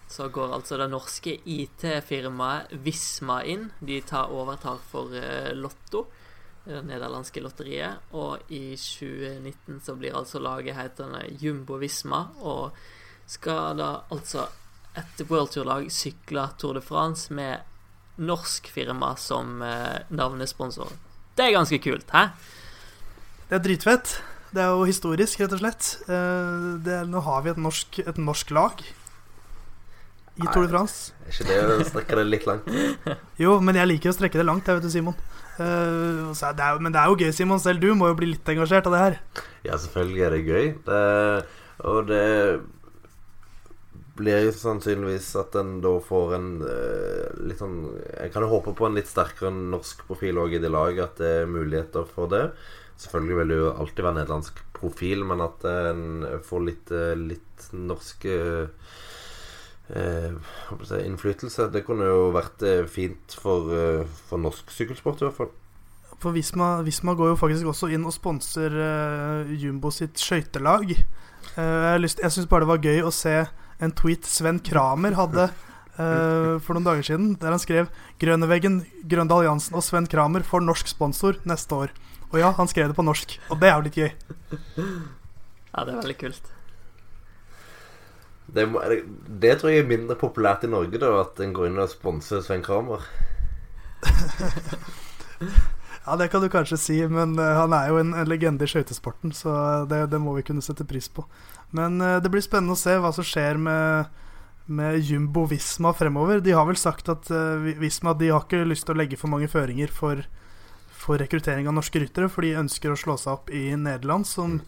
Så 0.09 0.29
går 0.29 0.53
altså 0.55 0.77
det 0.79 0.91
norske 0.93 1.33
IT-firmaet 1.43 2.71
Visma 2.85 3.41
inn. 3.43 3.65
De 3.81 3.97
tar 4.07 4.31
overtak 4.31 4.85
for 4.93 5.11
Lotto, 5.59 6.05
det 6.65 6.85
nederlandske 6.87 7.43
lotteriet. 7.43 8.07
Og 8.15 8.39
i 8.55 8.77
2019 8.79 9.83
så 9.83 9.97
blir 9.99 10.15
altså 10.15 10.39
laget 10.39 10.79
hetende 10.79 11.25
Jumbo 11.43 11.81
Visma, 11.83 12.29
og 12.47 12.79
skal 13.27 13.83
da 13.83 13.91
altså 14.15 14.47
et 14.95 15.27
World 15.27 15.51
Tour-lag 15.57 15.91
sykle 15.91 16.47
Tour 16.61 16.79
de 16.79 16.85
France 16.85 17.35
med 17.35 17.59
norsk 18.23 18.71
firma 18.71 19.17
som 19.19 19.59
navnesponsor. 19.59 21.08
Det 21.39 21.47
er 21.47 21.55
ganske 21.55 21.79
kult, 21.79 22.09
hæ? 22.11 22.25
Det 23.49 23.55
er 23.55 23.63
dritfett. 23.63 24.17
Det 24.51 24.63
er 24.65 24.73
jo 24.75 24.87
historisk, 24.89 25.39
rett 25.39 25.53
og 25.55 25.61
slett. 25.61 25.91
Eh, 26.09 26.89
er, 26.91 27.05
nå 27.07 27.23
har 27.23 27.45
vi 27.45 27.53
et 27.53 27.61
norsk, 27.63 28.01
et 28.03 28.19
norsk 28.19 28.51
lag 28.57 28.83
i 28.83 30.47
Tour 30.51 30.67
de 30.67 30.73
France. 30.73 31.13
Er 31.23 31.37
ikke 31.37 31.47
det 31.47 31.59
å 31.77 31.87
strekke 31.87 32.19
det 32.19 32.25
litt 32.27 32.49
langt? 32.49 32.67
jo, 33.45 33.55
men 33.63 33.79
jeg 33.79 33.91
liker 33.93 34.11
å 34.11 34.17
strekke 34.17 34.41
det 34.41 34.49
langt, 34.49 34.67
jeg 34.67 34.81
vet 34.81 34.89
du, 34.89 34.91
Simon. 34.91 35.19
Uh, 35.59 36.35
det 36.35 36.65
er, 36.65 36.83
men 36.83 36.95
det 36.95 37.05
er 37.05 37.13
jo 37.13 37.21
gøy, 37.23 37.31
Simon. 37.37 37.63
Selv 37.63 37.87
du 37.87 37.93
må 37.99 38.11
jo 38.11 38.19
bli 38.19 38.33
litt 38.33 38.51
engasjert 38.51 38.91
av 38.91 38.97
det 38.97 39.05
her. 39.05 39.21
Ja, 39.67 39.79
selvfølgelig 39.79 40.27
er 40.27 40.35
det 40.35 40.43
gøy. 40.43 40.69
Det, 40.91 41.05
og 41.87 42.11
det 42.11 42.27
blir 44.19 44.51
sannsynligvis 44.55 45.31
at 45.41 45.57
en 45.61 45.79
da 45.85 45.95
får 46.05 46.35
en 46.37 46.49
eh, 46.67 47.39
litt 47.49 47.61
sånn 47.63 47.79
Jeg 47.95 48.33
kan 48.35 48.45
jo 48.45 48.51
håpe 48.53 48.75
på 48.77 48.89
en 48.89 48.99
litt 48.99 49.11
sterkere 49.11 49.53
norsk 49.55 50.05
profil 50.09 50.41
òg 50.43 50.59
i 50.59 50.63
det 50.63 50.73
laget, 50.75 51.05
at 51.05 51.23
det 51.23 51.33
er 51.43 51.51
muligheter 51.51 52.09
for 52.11 52.31
det. 52.33 52.49
Selvfølgelig 52.99 53.39
vil 53.39 53.53
det 53.53 53.61
jo 53.61 53.69
alltid 53.71 54.05
være 54.05 54.19
nederlandsk 54.19 54.65
profil, 54.79 55.23
men 55.27 55.43
at 55.45 55.67
en 55.71 56.03
får 56.47 56.65
litt, 56.67 56.91
eh, 56.91 57.15
litt 57.15 57.69
norsk 57.75 58.27
eh, 58.27 58.91
eh, 59.95 60.99
innflytelse. 60.99 61.71
Det 61.75 61.85
kunne 61.87 62.11
jo 62.11 62.29
vært 62.35 62.67
fint 62.91 63.39
for, 63.39 63.71
for 64.27 64.43
norsk 64.43 64.75
sykkelsport, 64.75 65.23
i 65.23 65.29
hvert 65.29 65.39
fall. 65.39 65.55
For 66.19 66.35
Visma, 66.35 66.81
Visma 66.83 67.15
går 67.15 67.33
jo 67.33 67.39
faktisk 67.39 67.71
også 67.71 67.93
inn 67.95 68.07
og 68.09 68.15
sponser 68.15 68.75
uh, 68.75 69.51
Jumbo 69.55 69.93
sitt 69.95 70.19
skøytelag. 70.19 70.91
Uh, 71.55 71.95
jeg 71.95 72.11
jeg 72.19 72.33
syns 72.35 72.49
bare 72.51 72.67
det 72.67 72.73
var 72.73 72.83
gøy 72.83 73.05
å 73.07 73.13
se 73.15 73.37
en 73.79 73.95
tweet 73.95 74.27
Sven 74.27 74.61
Kramer 74.65 75.17
hadde 75.19 75.49
uh, 75.99 76.59
for 76.65 76.75
noen 76.75 76.87
dager 76.87 77.07
siden, 77.11 77.33
der 77.41 77.55
han 77.55 77.63
skrev 77.63 77.91
'Grønneveggen, 78.19 78.83
Grøndal 79.09 79.47
Jansen 79.47 79.79
og 79.79 79.87
Sven 79.87 80.09
Kramer 80.11 80.47
får 80.47 80.67
norsk 80.67 80.91
sponsor 80.91 81.39
neste 81.49 81.75
år'. 81.75 81.95
Og 82.29 82.41
ja, 82.43 82.53
han 82.53 82.69
skrev 82.69 82.91
det 82.91 82.99
på 82.99 83.07
norsk, 83.07 83.39
og 83.49 83.61
det 83.63 83.71
er 83.71 83.77
jo 83.77 83.87
litt 83.89 84.03
gøy. 84.03 84.13
Ja, 85.69 85.85
det 85.85 85.93
er 85.93 85.99
veldig 86.01 86.15
kult. 86.19 86.47
Det, 88.49 88.65
det, 89.29 89.51
tror 89.61 89.71
jeg 89.71 89.83
er 89.85 89.91
mindre 89.91 90.17
populært 90.19 90.65
i 90.65 90.71
Norge, 90.73 90.99
da, 90.99 91.11
at 91.21 91.39
en 91.45 91.53
går 91.55 91.69
inn 91.69 91.79
og 91.79 91.91
sponser 91.93 92.41
Sven 92.43 92.65
Kramer. 92.65 93.05
Ja, 96.09 96.17
det 96.17 96.31
kan 96.33 96.41
du 96.41 96.49
kanskje 96.49 96.79
si, 96.81 96.95
men 97.05 97.35
uh, 97.37 97.45
han 97.59 97.75
er 97.77 97.91
jo 97.91 97.99
en, 98.01 98.15
en 98.17 98.29
legende 98.31 98.65
i 98.65 98.71
skøytesporten, 98.71 99.35
så 99.37 99.85
det, 99.91 100.07
det, 100.09 100.21
må 100.25 100.33
vi 100.39 100.45
kunne 100.47 100.65
sette 100.65 100.87
pris 100.89 101.05
på. 101.13 101.27
Men 101.77 102.01
uh, 102.01 102.17
det 102.23 102.31
blir 102.33 102.45
spennende 102.45 102.77
å 102.77 102.81
se 102.81 102.95
hva 103.01 103.13
som 103.15 103.27
skjer 103.27 103.61
med, 103.61 104.09
med 104.67 104.99
Jumbo 105.05 105.47
Visma 105.51 105.93
fremover. 105.97 106.43
De 106.45 106.57
har 106.57 106.69
vel 106.69 106.81
sagt 106.81 107.11
at 107.13 107.31
uh, 107.35 107.69
Visma 107.81 108.15
de 108.17 108.33
har 108.33 108.47
ikke 108.47 108.65
lyst 108.69 108.89
til 108.89 108.97
å 108.97 109.01
legge 109.01 109.21
for 109.21 109.33
mange 109.33 109.51
føringer 109.53 109.93
for, 109.93 110.25
for 110.89 111.21
rekruttering 111.21 111.69
av 111.69 111.77
norske 111.77 112.03
ryttere, 112.03 112.31
for 112.33 112.47
de 112.47 112.57
ønsker 112.63 112.95
å 112.95 112.99
slå 112.99 113.19
seg 113.21 113.37
opp 113.37 113.53
i 113.55 113.71
Nederland 113.77 114.29
som, 114.29 114.61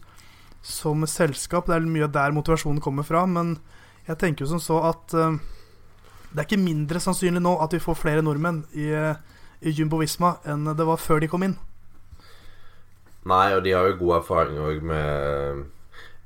som 0.61 1.07
selskap. 1.09 1.69
Det 1.69 1.79
er 1.79 1.89
mye 1.89 2.11
der 2.11 2.37
motivasjonen 2.37 2.83
kommer 2.83 3.07
fra, 3.07 3.25
men 3.29 3.57
jeg 4.07 4.17
tenker 4.21 4.45
jo 4.45 4.53
som 4.55 4.61
så 4.63 4.81
at 4.89 5.11
det 5.11 6.39
er 6.39 6.47
ikke 6.47 6.57
mindre 6.57 6.99
sannsynlig 7.03 7.41
nå 7.43 7.53
at 7.61 7.75
vi 7.75 7.83
får 7.83 7.99
flere 7.99 8.23
nordmenn 8.25 8.63
i 8.73 8.87
i 9.61 9.69
Jumbo 9.69 9.99
Visma 10.01 10.35
enn 10.49 10.65
det 10.73 10.87
var 10.87 10.99
før 11.01 11.21
de 11.21 11.29
kom 11.29 11.45
inn. 11.45 11.55
Nei, 13.29 13.53
og 13.53 13.61
de 13.65 13.75
har 13.77 13.85
jo 13.85 13.99
god 13.99 14.15
erfaring 14.17 14.57
òg 14.57 14.81
med, 14.85 15.65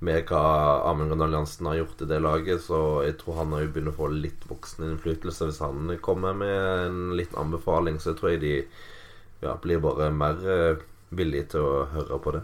med 0.03 0.25
hva 0.27 0.41
Amund 0.89 1.10
Grøndal 1.10 1.38
Jansen 1.38 1.69
har 1.69 1.77
gjort 1.79 2.01
i 2.03 2.10
det 2.10 2.17
laget, 2.19 2.63
så 2.65 2.79
jeg 3.05 3.15
tror 3.21 3.39
han 3.39 3.53
har 3.55 3.63
jo 3.63 3.69
begynt 3.75 3.93
å 3.93 3.95
få 3.95 4.10
litt 4.12 4.43
voksen 4.49 4.89
innflytelse 4.89 5.47
hvis 5.47 5.62
han 5.63 5.93
kommer 6.03 6.36
med 6.38 6.58
en 6.88 6.99
litt 7.15 7.36
anbefaling. 7.39 8.01
Så 8.01 8.12
jeg 8.12 8.19
tror 8.19 8.34
jeg 8.34 8.43
de 8.43 8.55
ja, 9.45 9.55
blir 9.62 9.79
bare 9.84 10.12
mer 10.12 10.43
eh, 10.43 10.84
villige 11.15 11.55
til 11.55 11.63
å 11.63 11.86
høre 11.93 12.19
på 12.21 12.36
det. 12.36 12.43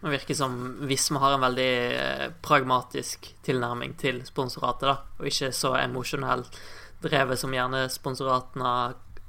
Det 0.00 0.14
virker 0.14 0.36
som 0.38 0.56
hvis 0.88 1.10
vi 1.12 1.20
har 1.20 1.36
en 1.36 1.44
veldig 1.44 1.72
eh, 2.00 2.26
pragmatisk 2.40 3.28
tilnærming 3.44 3.98
til 4.00 4.22
sponsoratet, 4.24 4.88
da, 4.88 4.96
og 5.20 5.28
ikke 5.28 5.52
så 5.52 5.74
emosjonelt 5.82 6.60
drevet 7.04 7.40
som 7.40 7.52
gjerne 7.52 7.84
sponsoratene 7.92 8.74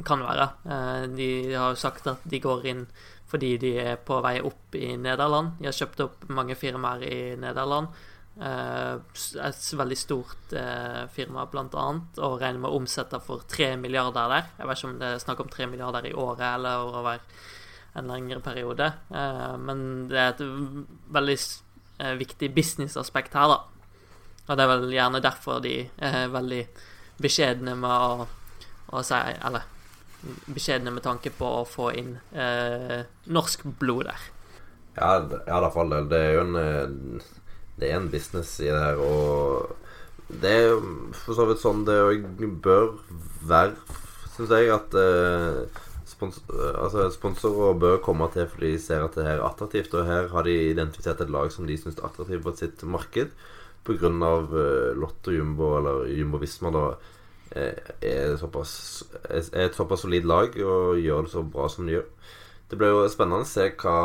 kan 0.08 0.24
være. 0.24 0.48
Eh, 0.66 1.08
de 1.12 1.32
har 1.54 1.74
jo 1.76 1.82
sagt 1.82 2.08
at 2.08 2.24
de 2.24 2.40
går 2.44 2.70
inn 2.72 2.86
fordi 3.32 3.56
de 3.62 3.76
er 3.80 4.00
på 4.04 4.20
vei 4.24 4.38
opp 4.44 4.76
i 4.76 4.94
Nederland. 5.00 5.56
De 5.60 5.70
har 5.70 5.76
kjøpt 5.76 6.04
opp 6.04 6.26
mange 6.36 6.58
firmaer 6.60 7.06
i 7.08 7.20
Nederland. 7.40 7.88
Eh, 8.42 8.94
et 9.46 9.70
veldig 9.80 9.98
stort 10.00 10.56
eh, 10.58 11.06
firma, 11.16 11.46
blant 11.52 11.76
annet, 11.80 12.20
og 12.20 12.40
regner 12.42 12.64
med 12.64 12.72
å 12.72 12.82
omsette 12.82 13.22
for 13.24 13.46
3 13.48 13.74
milliarder 13.80 14.36
der. 14.36 14.52
Jeg 14.60 14.68
vet 14.70 14.82
ikke 14.82 14.92
om 14.92 15.00
det 15.00 15.10
er 15.10 15.24
snakk 15.24 15.44
om 15.46 15.52
3 15.52 15.70
milliarder 15.72 16.08
i 16.10 16.14
året 16.16 16.48
eller 16.50 16.86
over 17.02 17.24
en 18.00 18.08
lengre 18.08 18.40
periode. 18.40 18.88
Men 19.12 19.82
det 20.08 20.20
er 20.20 20.30
et 20.32 20.44
veldig 21.12 21.36
viktig 22.22 22.48
businessaspekt 22.56 23.36
her, 23.36 23.52
da. 23.52 23.58
Og 24.48 24.56
det 24.56 24.64
er 24.64 24.72
vel 24.72 24.94
gjerne 24.96 25.20
derfor 25.24 25.60
de 25.64 25.76
er 26.00 26.32
veldig 26.32 26.62
beskjedne 27.22 27.76
med 27.80 27.92
å, 27.92 28.26
å 28.96 29.04
si 29.06 29.20
Eller 29.20 29.68
beskjedne 30.52 30.94
med 30.94 31.04
tanke 31.06 31.32
på 31.34 31.48
å 31.62 31.68
få 31.68 31.92
inn 31.98 32.16
eh, 32.34 33.02
norsk 33.32 33.66
blod 33.82 34.10
der. 34.10 34.26
Ja, 34.98 35.14
ja 35.48 35.62
da 35.64 35.70
for 35.72 35.86
all 35.86 35.94
del. 35.96 36.10
Det 36.12 36.20
er 36.20 36.34
jo 36.36 36.48
en 36.48 36.58
eh, 36.62 37.30
Det 37.82 37.90
er 37.90 37.98
en 37.98 38.12
business 38.14 38.60
i 38.62 38.70
det 38.70 38.82
her, 38.82 39.00
og 39.02 39.78
det 40.42 40.52
er 40.52 40.76
for 41.18 41.36
så 41.36 41.48
vidt 41.50 41.62
sånn 41.64 41.82
det 41.88 41.98
bør 42.64 42.92
være, 43.48 43.74
syns 44.36 44.52
jeg, 44.54 44.70
at 44.72 44.94
eh, 44.96 45.80
spons 46.22 46.38
altså, 46.52 47.08
sponsorer 47.14 47.80
bør 47.82 47.98
komme 48.06 48.28
til 48.34 48.46
fordi 48.52 48.76
de 48.76 48.84
ser 48.84 49.04
at 49.04 49.18
det 49.18 49.26
her 49.26 49.40
er 49.40 49.48
attraktivt. 49.48 49.96
Og 49.98 50.06
her 50.08 50.30
har 50.32 50.46
de 50.48 50.58
identifisert 50.70 51.24
et 51.24 51.34
lag 51.34 51.52
som 51.54 51.68
de 51.68 51.78
syns 51.80 51.98
er 51.98 52.06
attraktivt 52.08 52.46
på 52.46 52.54
sitt 52.60 52.86
marked, 52.86 53.34
pga. 53.88 54.12
Uh, 54.12 54.94
Lotto 55.00 55.34
Jumbo 55.34 55.74
eller 55.80 56.06
Jumbo 56.14 56.38
Visma. 56.42 56.72
da 56.72 56.86
er, 57.52 58.36
såpass, 58.40 58.74
er 59.30 59.66
et 59.66 59.78
såpass 59.78 60.06
solid 60.06 60.28
lag 60.30 60.56
og 60.64 61.00
gjør 61.02 61.26
det 61.28 61.34
så 61.34 61.44
bra 61.44 61.68
som 61.70 61.88
de 61.88 61.98
gjør. 61.98 62.06
Det 62.72 62.80
blir 62.80 62.94
jo 62.94 63.08
spennende 63.12 63.44
å 63.44 63.50
se 63.50 63.66
hva, 63.82 63.98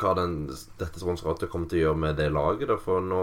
hva 0.00 0.12
den, 0.16 0.38
dette 0.80 1.02
sponsoratet 1.02 1.50
kommer 1.52 1.68
til 1.68 1.82
å 1.82 1.82
gjøre 1.82 2.02
med 2.06 2.16
det 2.16 2.30
laget. 2.32 2.70
Da, 2.70 2.78
for 2.80 3.04
nå 3.04 3.22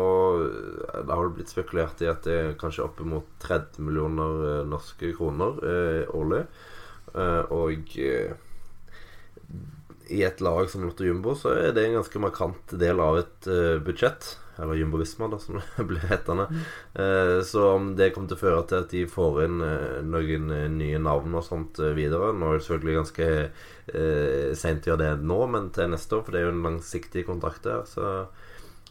det 0.94 1.10
har 1.10 1.26
det 1.26 1.36
blitt 1.40 1.54
spekulert 1.54 2.04
i 2.06 2.12
at 2.12 2.28
det 2.28 2.38
er 2.38 2.58
kanskje 2.62 2.86
oppimot 2.86 3.32
30 3.42 3.82
millioner 3.88 4.46
eh, 4.52 4.64
norske 4.70 5.10
kroner 5.18 5.58
eh, 5.66 6.14
årlig. 6.14 6.44
Eh, 7.16 7.54
og 7.56 7.98
eh, 7.98 8.36
i 10.14 10.22
et 10.26 10.42
lag 10.46 10.70
som 10.70 10.86
Lotto 10.86 11.06
Jumbo 11.06 11.34
så 11.38 11.56
er 11.58 11.74
det 11.74 11.88
en 11.88 11.98
ganske 12.00 12.22
markant 12.22 12.78
del 12.78 13.00
av 13.02 13.18
et 13.24 13.48
uh, 13.50 13.82
budsjett 13.82 14.36
eller 14.58 14.76
Jumbo 14.76 14.98
Visma, 14.98 15.28
da, 15.28 15.40
som 15.40 15.60
det 15.78 15.84
blir 15.84 16.04
hetende. 16.10 16.48
Eh, 16.94 17.42
så 17.44 17.70
om 17.76 17.92
det 17.96 18.12
kommer 18.16 18.32
til 18.32 18.38
å 18.38 18.44
føre 18.44 18.64
til 18.70 18.84
at 18.84 18.92
de 18.94 19.04
får 19.10 19.40
inn 19.46 19.62
eh, 19.66 20.02
noen 20.06 20.52
eh, 20.56 20.68
nye 20.72 21.00
navn 21.02 21.36
og 21.36 21.46
sånt 21.46 21.80
videre 21.98 22.32
Nå 22.36 22.50
er 22.50 22.60
det 22.60 22.66
selvfølgelig 22.66 23.00
ganske 23.02 23.30
eh, 23.46 24.52
seint 24.58 24.88
å 24.88 24.94
gjøre 24.94 25.04
det 25.04 25.28
nå, 25.28 25.40
men 25.52 25.72
til 25.76 25.92
neste 25.92 26.18
år, 26.18 26.26
for 26.26 26.36
det 26.36 26.42
er 26.42 26.48
jo 26.48 26.54
en 26.56 26.68
langsiktig 26.68 27.26
kontrakt 27.28 27.66
der. 27.68 27.84
Så 27.90 28.28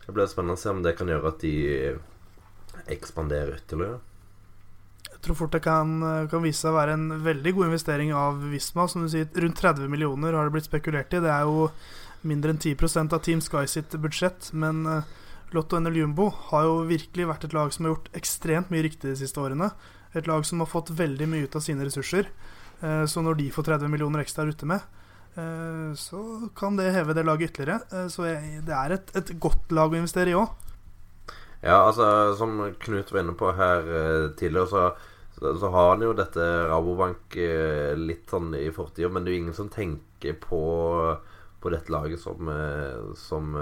det 0.04 0.12
blir 0.12 0.28
spennende 0.28 0.58
å 0.58 0.60
se 0.60 0.72
om 0.74 0.82
det 0.84 0.96
kan 0.98 1.08
gjøre 1.08 1.32
at 1.32 1.44
de 1.44 1.54
ekspanderer 2.92 3.56
ytterligere. 3.56 4.02
Jeg 5.14 5.20
tror 5.24 5.38
fort 5.38 5.54
det 5.56 5.62
kan, 5.64 5.92
kan 6.28 6.42
vise 6.44 6.60
seg 6.60 6.74
å 6.74 6.76
være 6.76 6.98
en 6.98 7.04
veldig 7.24 7.52
god 7.56 7.70
investering 7.70 8.10
av 8.12 8.42
Visma. 8.50 8.84
Som 8.90 9.06
du 9.06 9.08
sier, 9.08 9.30
rundt 9.40 9.56
30 9.56 9.88
millioner 9.88 10.36
har 10.36 10.44
det 10.44 10.52
blitt 10.58 10.68
spekulert 10.68 11.14
i. 11.16 11.22
Det 11.24 11.30
er 11.32 11.46
jo 11.48 11.70
mindre 12.28 12.52
enn 12.52 12.60
10 12.60 13.06
av 13.06 13.22
Team 13.24 13.40
Sky 13.40 13.64
sitt 13.70 13.96
budsjett. 14.00 14.50
Men 14.52 14.82
Lotto 15.54 15.78
NL 15.78 15.96
Jumbo 16.00 16.28
har 16.50 16.64
jo 16.66 16.80
virkelig 16.88 17.28
vært 17.30 17.44
et 17.46 17.54
lag 17.54 17.70
som 17.72 17.86
har 17.86 17.94
gjort 17.94 18.10
ekstremt 18.18 18.72
mye 18.74 18.84
riktig 18.88 19.12
de 19.12 19.18
siste 19.20 19.38
årene. 19.38 19.70
Et 20.14 20.26
lag 20.26 20.42
som 20.46 20.58
har 20.62 20.70
fått 20.70 20.90
veldig 20.94 21.28
mye 21.30 21.46
ut 21.46 21.54
av 21.54 21.62
sine 21.62 21.86
ressurser. 21.86 22.26
Eh, 22.80 23.04
så 23.06 23.22
når 23.22 23.38
de 23.38 23.48
får 23.54 23.68
30 23.70 23.92
millioner 23.92 24.24
ekstra 24.24 24.46
ute 24.48 24.66
med, 24.66 24.82
eh, 25.38 25.94
så 25.98 26.50
kan 26.58 26.76
det 26.76 26.92
heve 26.94 27.14
det 27.14 27.26
laget 27.26 27.52
ytterligere. 27.52 27.80
Eh, 27.92 28.08
så 28.10 28.26
det 28.66 28.74
er 28.74 28.96
et, 28.96 29.14
et 29.16 29.34
godt 29.40 29.70
lag 29.72 29.94
å 29.94 30.00
investere 30.00 30.34
i 30.34 30.38
òg. 30.38 30.50
Ja, 31.64 31.78
altså 31.86 32.34
som 32.36 32.58
Knut 32.82 33.12
var 33.12 33.22
inne 33.22 33.36
på 33.38 33.54
her 33.56 33.86
tidligere, 34.36 34.66
så, 34.68 34.82
så, 35.38 35.54
så 35.62 35.70
har 35.72 35.94
han 35.94 36.02
jo 36.04 36.10
dette 36.12 36.48
Rabobank 36.68 37.38
litt 37.96 38.28
sånn 38.28 38.50
i 38.58 38.66
fortida, 38.74 39.08
men 39.08 39.24
det 39.24 39.32
er 39.32 39.38
jo 39.38 39.42
ingen 39.46 39.56
som 39.56 39.70
tenker 39.72 40.36
på, 40.42 40.60
på 41.64 41.72
dette 41.72 41.94
laget 41.94 42.20
som, 42.20 42.52
som 43.16 43.56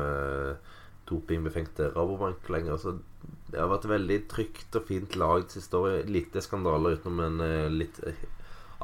dopingbefengte 1.09 1.91
Rabobank 1.95 2.49
lenger. 2.53 2.79
Så 2.81 2.97
det 3.53 3.61
har 3.61 3.71
vært 3.71 3.89
veldig 3.91 4.19
trygt 4.31 4.77
og 4.79 4.89
fint 4.89 5.17
lag 5.21 5.45
de 5.45 5.59
siste 5.59 5.79
året. 5.79 6.11
Lite 6.11 6.43
skandaler 6.45 6.99
utenom 6.99 7.23
en 7.27 7.41
uh, 7.45 7.71
litt 7.73 8.01
uh, 8.07 8.27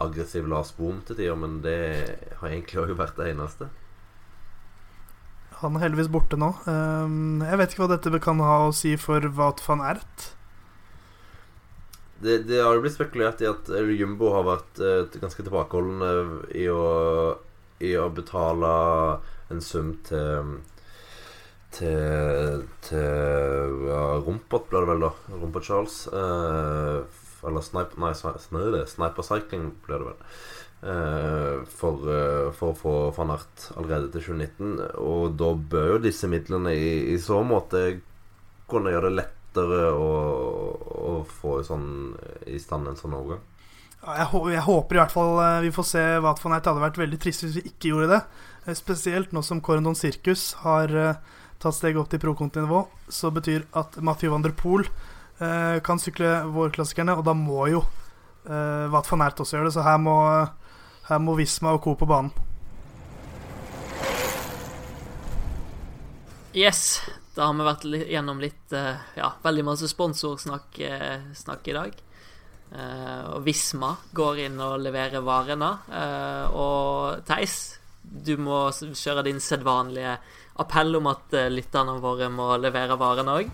aggressiv 0.05 0.49
Lars 0.51 0.73
Boom 0.77 1.03
til 1.07 1.19
tider, 1.19 1.39
men 1.39 1.61
det 1.65 1.79
har 2.41 2.51
egentlig 2.51 2.83
òg 2.83 2.97
vært 2.99 3.19
det 3.19 3.33
eneste. 3.33 3.71
Han 5.59 5.75
er 5.75 5.89
heldigvis 5.89 6.11
borte 6.14 6.39
nå. 6.39 6.53
Um, 6.71 7.41
jeg 7.43 7.59
vet 7.59 7.73
ikke 7.73 7.85
hva 7.87 7.95
dette 7.97 8.21
kan 8.23 8.43
ha 8.47 8.59
å 8.69 8.75
si 8.77 8.95
for 9.01 9.25
Wat 9.35 9.62
van 9.66 9.83
Ert. 9.89 10.29
Det, 12.19 12.41
det 12.51 12.61
har 12.62 12.75
jo 12.75 12.83
blitt 12.83 12.97
spekulert 12.97 13.43
i 13.43 13.47
at 13.47 13.69
Jumbo 13.95 14.33
har 14.35 14.47
vært 14.47 14.81
uh, 14.83 15.19
ganske 15.23 15.43
tilbakeholdne 15.43 16.12
i 16.59 16.66
å, 16.71 16.85
i 17.83 17.93
å 17.99 18.09
betale 18.14 18.71
en 19.51 19.62
sum 19.64 19.97
til 20.07 20.59
til, 21.77 22.62
til 22.87 23.83
ja, 23.89 24.03
Rumpert, 24.25 24.69
ble 24.71 24.83
det 24.83 24.91
vel, 24.93 25.05
da. 25.07 25.39
Rumpert 25.43 25.69
Charles. 25.69 26.05
Eh, 26.12 27.25
eller 27.49 27.62
Sniper 27.62 28.01
Nei, 28.03 28.14
snøde, 28.19 28.87
Sniper 28.91 29.27
Cycling 29.27 29.71
ble 29.85 30.01
det 30.01 30.09
vel. 30.09 30.23
Eh, 30.79 31.64
for, 31.75 32.07
eh, 32.07 32.49
for, 32.55 32.71
å 32.71 32.79
få 32.79 32.95
van 33.16 33.35
Ert 33.35 33.69
allerede 33.77 34.12
til 34.14 34.29
2019. 34.31 34.79
Og 35.03 35.35
da 35.39 35.53
bør 35.55 35.95
jo 35.95 36.05
disse 36.07 36.31
midlene 36.31 36.75
i, 36.75 36.91
i 37.14 37.19
så 37.23 37.41
måte 37.47 38.01
kunne 38.71 38.93
gjøre 38.93 39.11
det 39.11 39.23
lettere 39.23 39.85
å, 39.91 40.11
å 41.12 41.14
få 41.41 41.61
sånn, 41.66 41.89
i 42.47 42.61
stand 42.62 42.91
en 42.91 42.99
sånn 42.99 43.16
overgang. 43.19 43.43
Jeg, 43.99 44.29
jeg 44.55 44.62
håper 44.62 44.95
i 44.95 45.01
hvert 45.01 45.14
fall 45.14 45.41
eh, 45.43 45.64
vi 45.66 45.75
får 45.75 45.89
se 45.91 46.05
Wout 46.23 46.45
van. 46.45 46.59
Det 46.59 46.71
hadde 46.71 46.87
vært 46.87 47.03
veldig 47.03 47.21
trist 47.23 47.45
hvis 47.45 47.59
vi 47.59 47.66
ikke 47.73 47.93
gjorde 47.93 48.12
det. 48.14 48.23
Eh, 48.66 48.79
Spesielt 48.79 49.35
nå 49.35 49.43
som 49.47 49.62
Corendon 49.64 49.99
Circus 49.99 50.53
har 50.62 50.95
tatt 51.63 51.77
steget 51.77 52.01
opp 52.01 52.11
til 52.13 52.23
pro-kontinivå. 52.23 52.85
Så 53.09 53.33
betyr 53.35 53.67
at 53.79 53.99
Mathieu 54.05 54.33
van 54.33 54.45
der 54.45 54.55
Poel 54.57 54.87
eh, 54.87 55.79
kan 55.85 56.01
sykle 56.03 56.43
vårklassikerne, 56.55 57.17
og 57.19 57.27
da 57.27 57.35
må 57.37 57.67
jo 57.73 57.83
eh, 58.47 58.87
Wat 58.93 59.11
van 59.11 59.27
Ert 59.27 59.43
også 59.43 59.59
gjøre 59.59 59.71
det. 59.71 59.77
Så 59.79 59.87
her 59.87 59.99
må, 60.03 60.19
her 61.11 61.23
må 61.23 61.39
Visma 61.39 61.75
og 61.77 61.83
co. 61.85 61.97
på 61.99 62.09
banen. 62.09 62.35
Yes, 66.57 67.03
da 67.37 67.47
har 67.47 67.55
vi 67.55 67.67
vært 67.67 67.85
gjennom 68.11 68.41
litt 68.43 68.73
eh, 68.75 68.97
Ja, 69.19 69.33
veldig 69.45 69.65
masse 69.69 69.89
sponsorsnakk 69.91 70.79
eh, 70.83 71.29
snakk 71.37 71.69
i 71.71 71.77
dag. 71.77 71.99
Eh, 72.73 73.21
og 73.35 73.45
Visma 73.47 73.93
går 74.17 74.47
inn 74.49 74.57
og 74.65 74.81
leverer 74.83 75.23
varene. 75.23 75.71
Og 76.59 77.23
Theis, 77.29 77.79
du 78.03 78.35
må 78.41 78.69
kjøre 78.73 79.27
din 79.29 79.39
sedvanlige 79.45 80.17
appell 80.63 80.97
om 80.99 81.09
at 81.11 81.37
eh, 81.37 81.51
lytterne 81.53 81.99
våre 82.03 82.29
må 82.33 82.51
levere 82.61 82.99
varene 82.99 83.37
òg. 83.41 83.51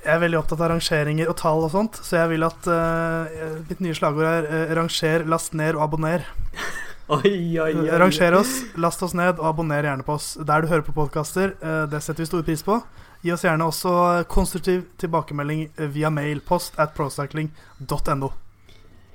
Jeg 0.00 0.14
er 0.14 0.22
veldig 0.22 0.38
opptatt 0.38 0.62
av 0.64 0.70
rangeringer 0.72 1.28
og 1.28 1.36
tall 1.36 1.66
og 1.66 1.72
sånt, 1.74 1.98
så 2.00 2.22
jeg 2.22 2.30
vil 2.32 2.46
at 2.46 2.68
uh, 2.72 3.58
mitt 3.68 3.82
nye 3.84 3.96
slagord 3.96 4.24
er 4.24 4.46
uh, 4.48 4.70
'ranger, 4.78 5.26
last 5.28 5.52
ned 5.52 5.76
og 5.76 5.84
abonner'. 5.90 6.24
Oi, 7.10 7.58
oi, 7.58 7.72
oi. 7.74 7.88
Ranger 7.98 8.36
oss, 8.38 8.52
last 8.78 9.02
oss 9.02 9.12
ned, 9.18 9.42
og 9.42 9.48
abonner 9.50 9.82
gjerne 9.82 10.06
på 10.06 10.14
oss 10.14 10.36
der 10.46 10.62
du 10.62 10.70
hører 10.70 10.84
på 10.86 10.94
podkaster. 10.94 11.56
Det 11.90 11.98
setter 12.04 12.22
vi 12.22 12.28
stor 12.28 12.44
pris 12.46 12.62
på. 12.62 12.76
Gi 13.26 13.32
oss 13.34 13.42
gjerne 13.42 13.66
også 13.66 13.94
konstruktiv 14.30 14.84
tilbakemelding 15.02 15.66
via 15.90 16.06
mail. 16.14 16.38
Post 16.38 16.78
at 16.78 16.94
procycling.no. 16.94 18.30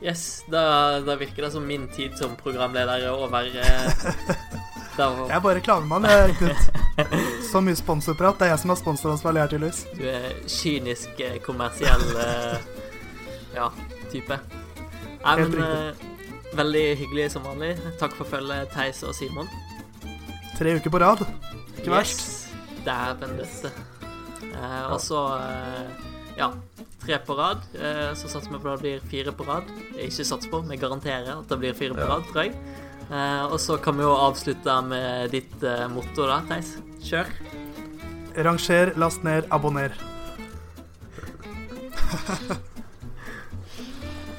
Yes, 0.04 0.44
da, 0.52 1.00
da 1.08 1.16
virker 1.16 1.48
det 1.48 1.56
som 1.56 1.64
min 1.64 1.88
tid 1.96 2.20
som 2.20 2.36
programleder 2.36 3.08
er 3.08 3.16
over. 3.16 3.48
Jeg 4.98 5.36
er 5.36 5.42
bare 5.44 5.56
reklamemann, 5.60 6.06
jeg, 6.08 6.36
Knut. 6.40 7.46
Så 7.50 7.60
mye 7.64 7.76
sponsorprat. 7.76 8.38
Det 8.40 8.48
er 8.48 8.54
jeg 8.54 8.62
som 8.64 8.72
er 8.72 8.80
sponsoransvarlig 8.80 9.42
her, 9.44 9.50
tydeligvis. 9.52 9.82
du 9.98 10.04
er 10.08 10.28
kynisk, 10.48 11.20
eh, 11.20 11.36
kommersiell 11.44 12.06
eh, 12.24 12.70
ja, 13.58 13.68
type. 14.14 14.38
Nei, 15.26 15.36
men 15.42 15.58
eh, 15.64 16.06
Veldig 16.56 16.84
hyggelig 17.02 17.26
som 17.34 17.44
vanlig. 17.44 17.74
Takk 18.00 18.14
for 18.16 18.24
følget, 18.32 18.70
Theis 18.72 19.02
og 19.04 19.12
Simon. 19.18 19.50
Tre 20.56 20.78
uker 20.78 20.94
på 20.94 21.02
rad. 21.04 21.26
Ikke 21.82 21.92
verst. 21.92 22.22
Yes, 22.24 22.86
Dæven 22.86 23.36
døtte. 23.42 23.74
Eh, 24.54 24.86
og 24.94 25.02
så 25.04 25.26
ja, 26.40 26.48
tre 27.04 27.20
på 27.28 27.36
rad. 27.36 27.66
Eh, 27.76 28.14
så 28.16 28.32
satser 28.32 28.54
vi 28.56 28.62
på 28.64 28.72
at 28.72 28.80
det 28.80 28.86
blir 28.86 29.04
fire 29.12 29.36
på 29.36 29.44
rad. 29.50 29.68
Ikke 30.00 30.24
sats 30.32 30.48
på, 30.52 30.64
vi 30.70 30.80
garanterer 30.80 31.34
at 31.36 31.52
det 31.52 31.60
blir 31.60 31.76
fire 31.76 31.98
på 31.98 32.06
Ja. 32.08 32.14
rad, 32.16 32.24
tror 32.32 32.46
jeg. 32.48 32.56
Eh, 33.12 33.46
og 33.46 33.60
så 33.62 33.78
kan 33.78 33.98
vi 33.98 34.04
jo 34.06 34.14
avslutte 34.18 34.82
med 34.88 35.30
ditt 35.36 35.64
eh, 35.64 35.86
motto, 35.92 36.26
da, 36.26 36.42
Theis. 36.50 36.76
Kjør. 37.06 37.30
Ranger, 38.46 38.94
last 39.00 39.24
ned, 39.24 39.46
abonner. 39.54 39.94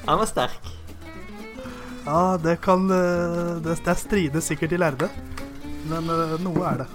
Han 0.07 0.19
var 0.19 0.25
sterk. 0.27 0.73
Ja, 2.07 2.37
det 2.39 2.61
kan 2.63 2.91
eh, 2.91 3.57
Det, 3.63 3.75
det 3.83 3.97
strides 3.99 4.47
sikkert 4.51 4.71
i 4.75 4.79
lærde, 4.79 5.09
men 5.87 6.03
noe 6.43 6.63
er 6.71 6.77
det. 6.83 6.89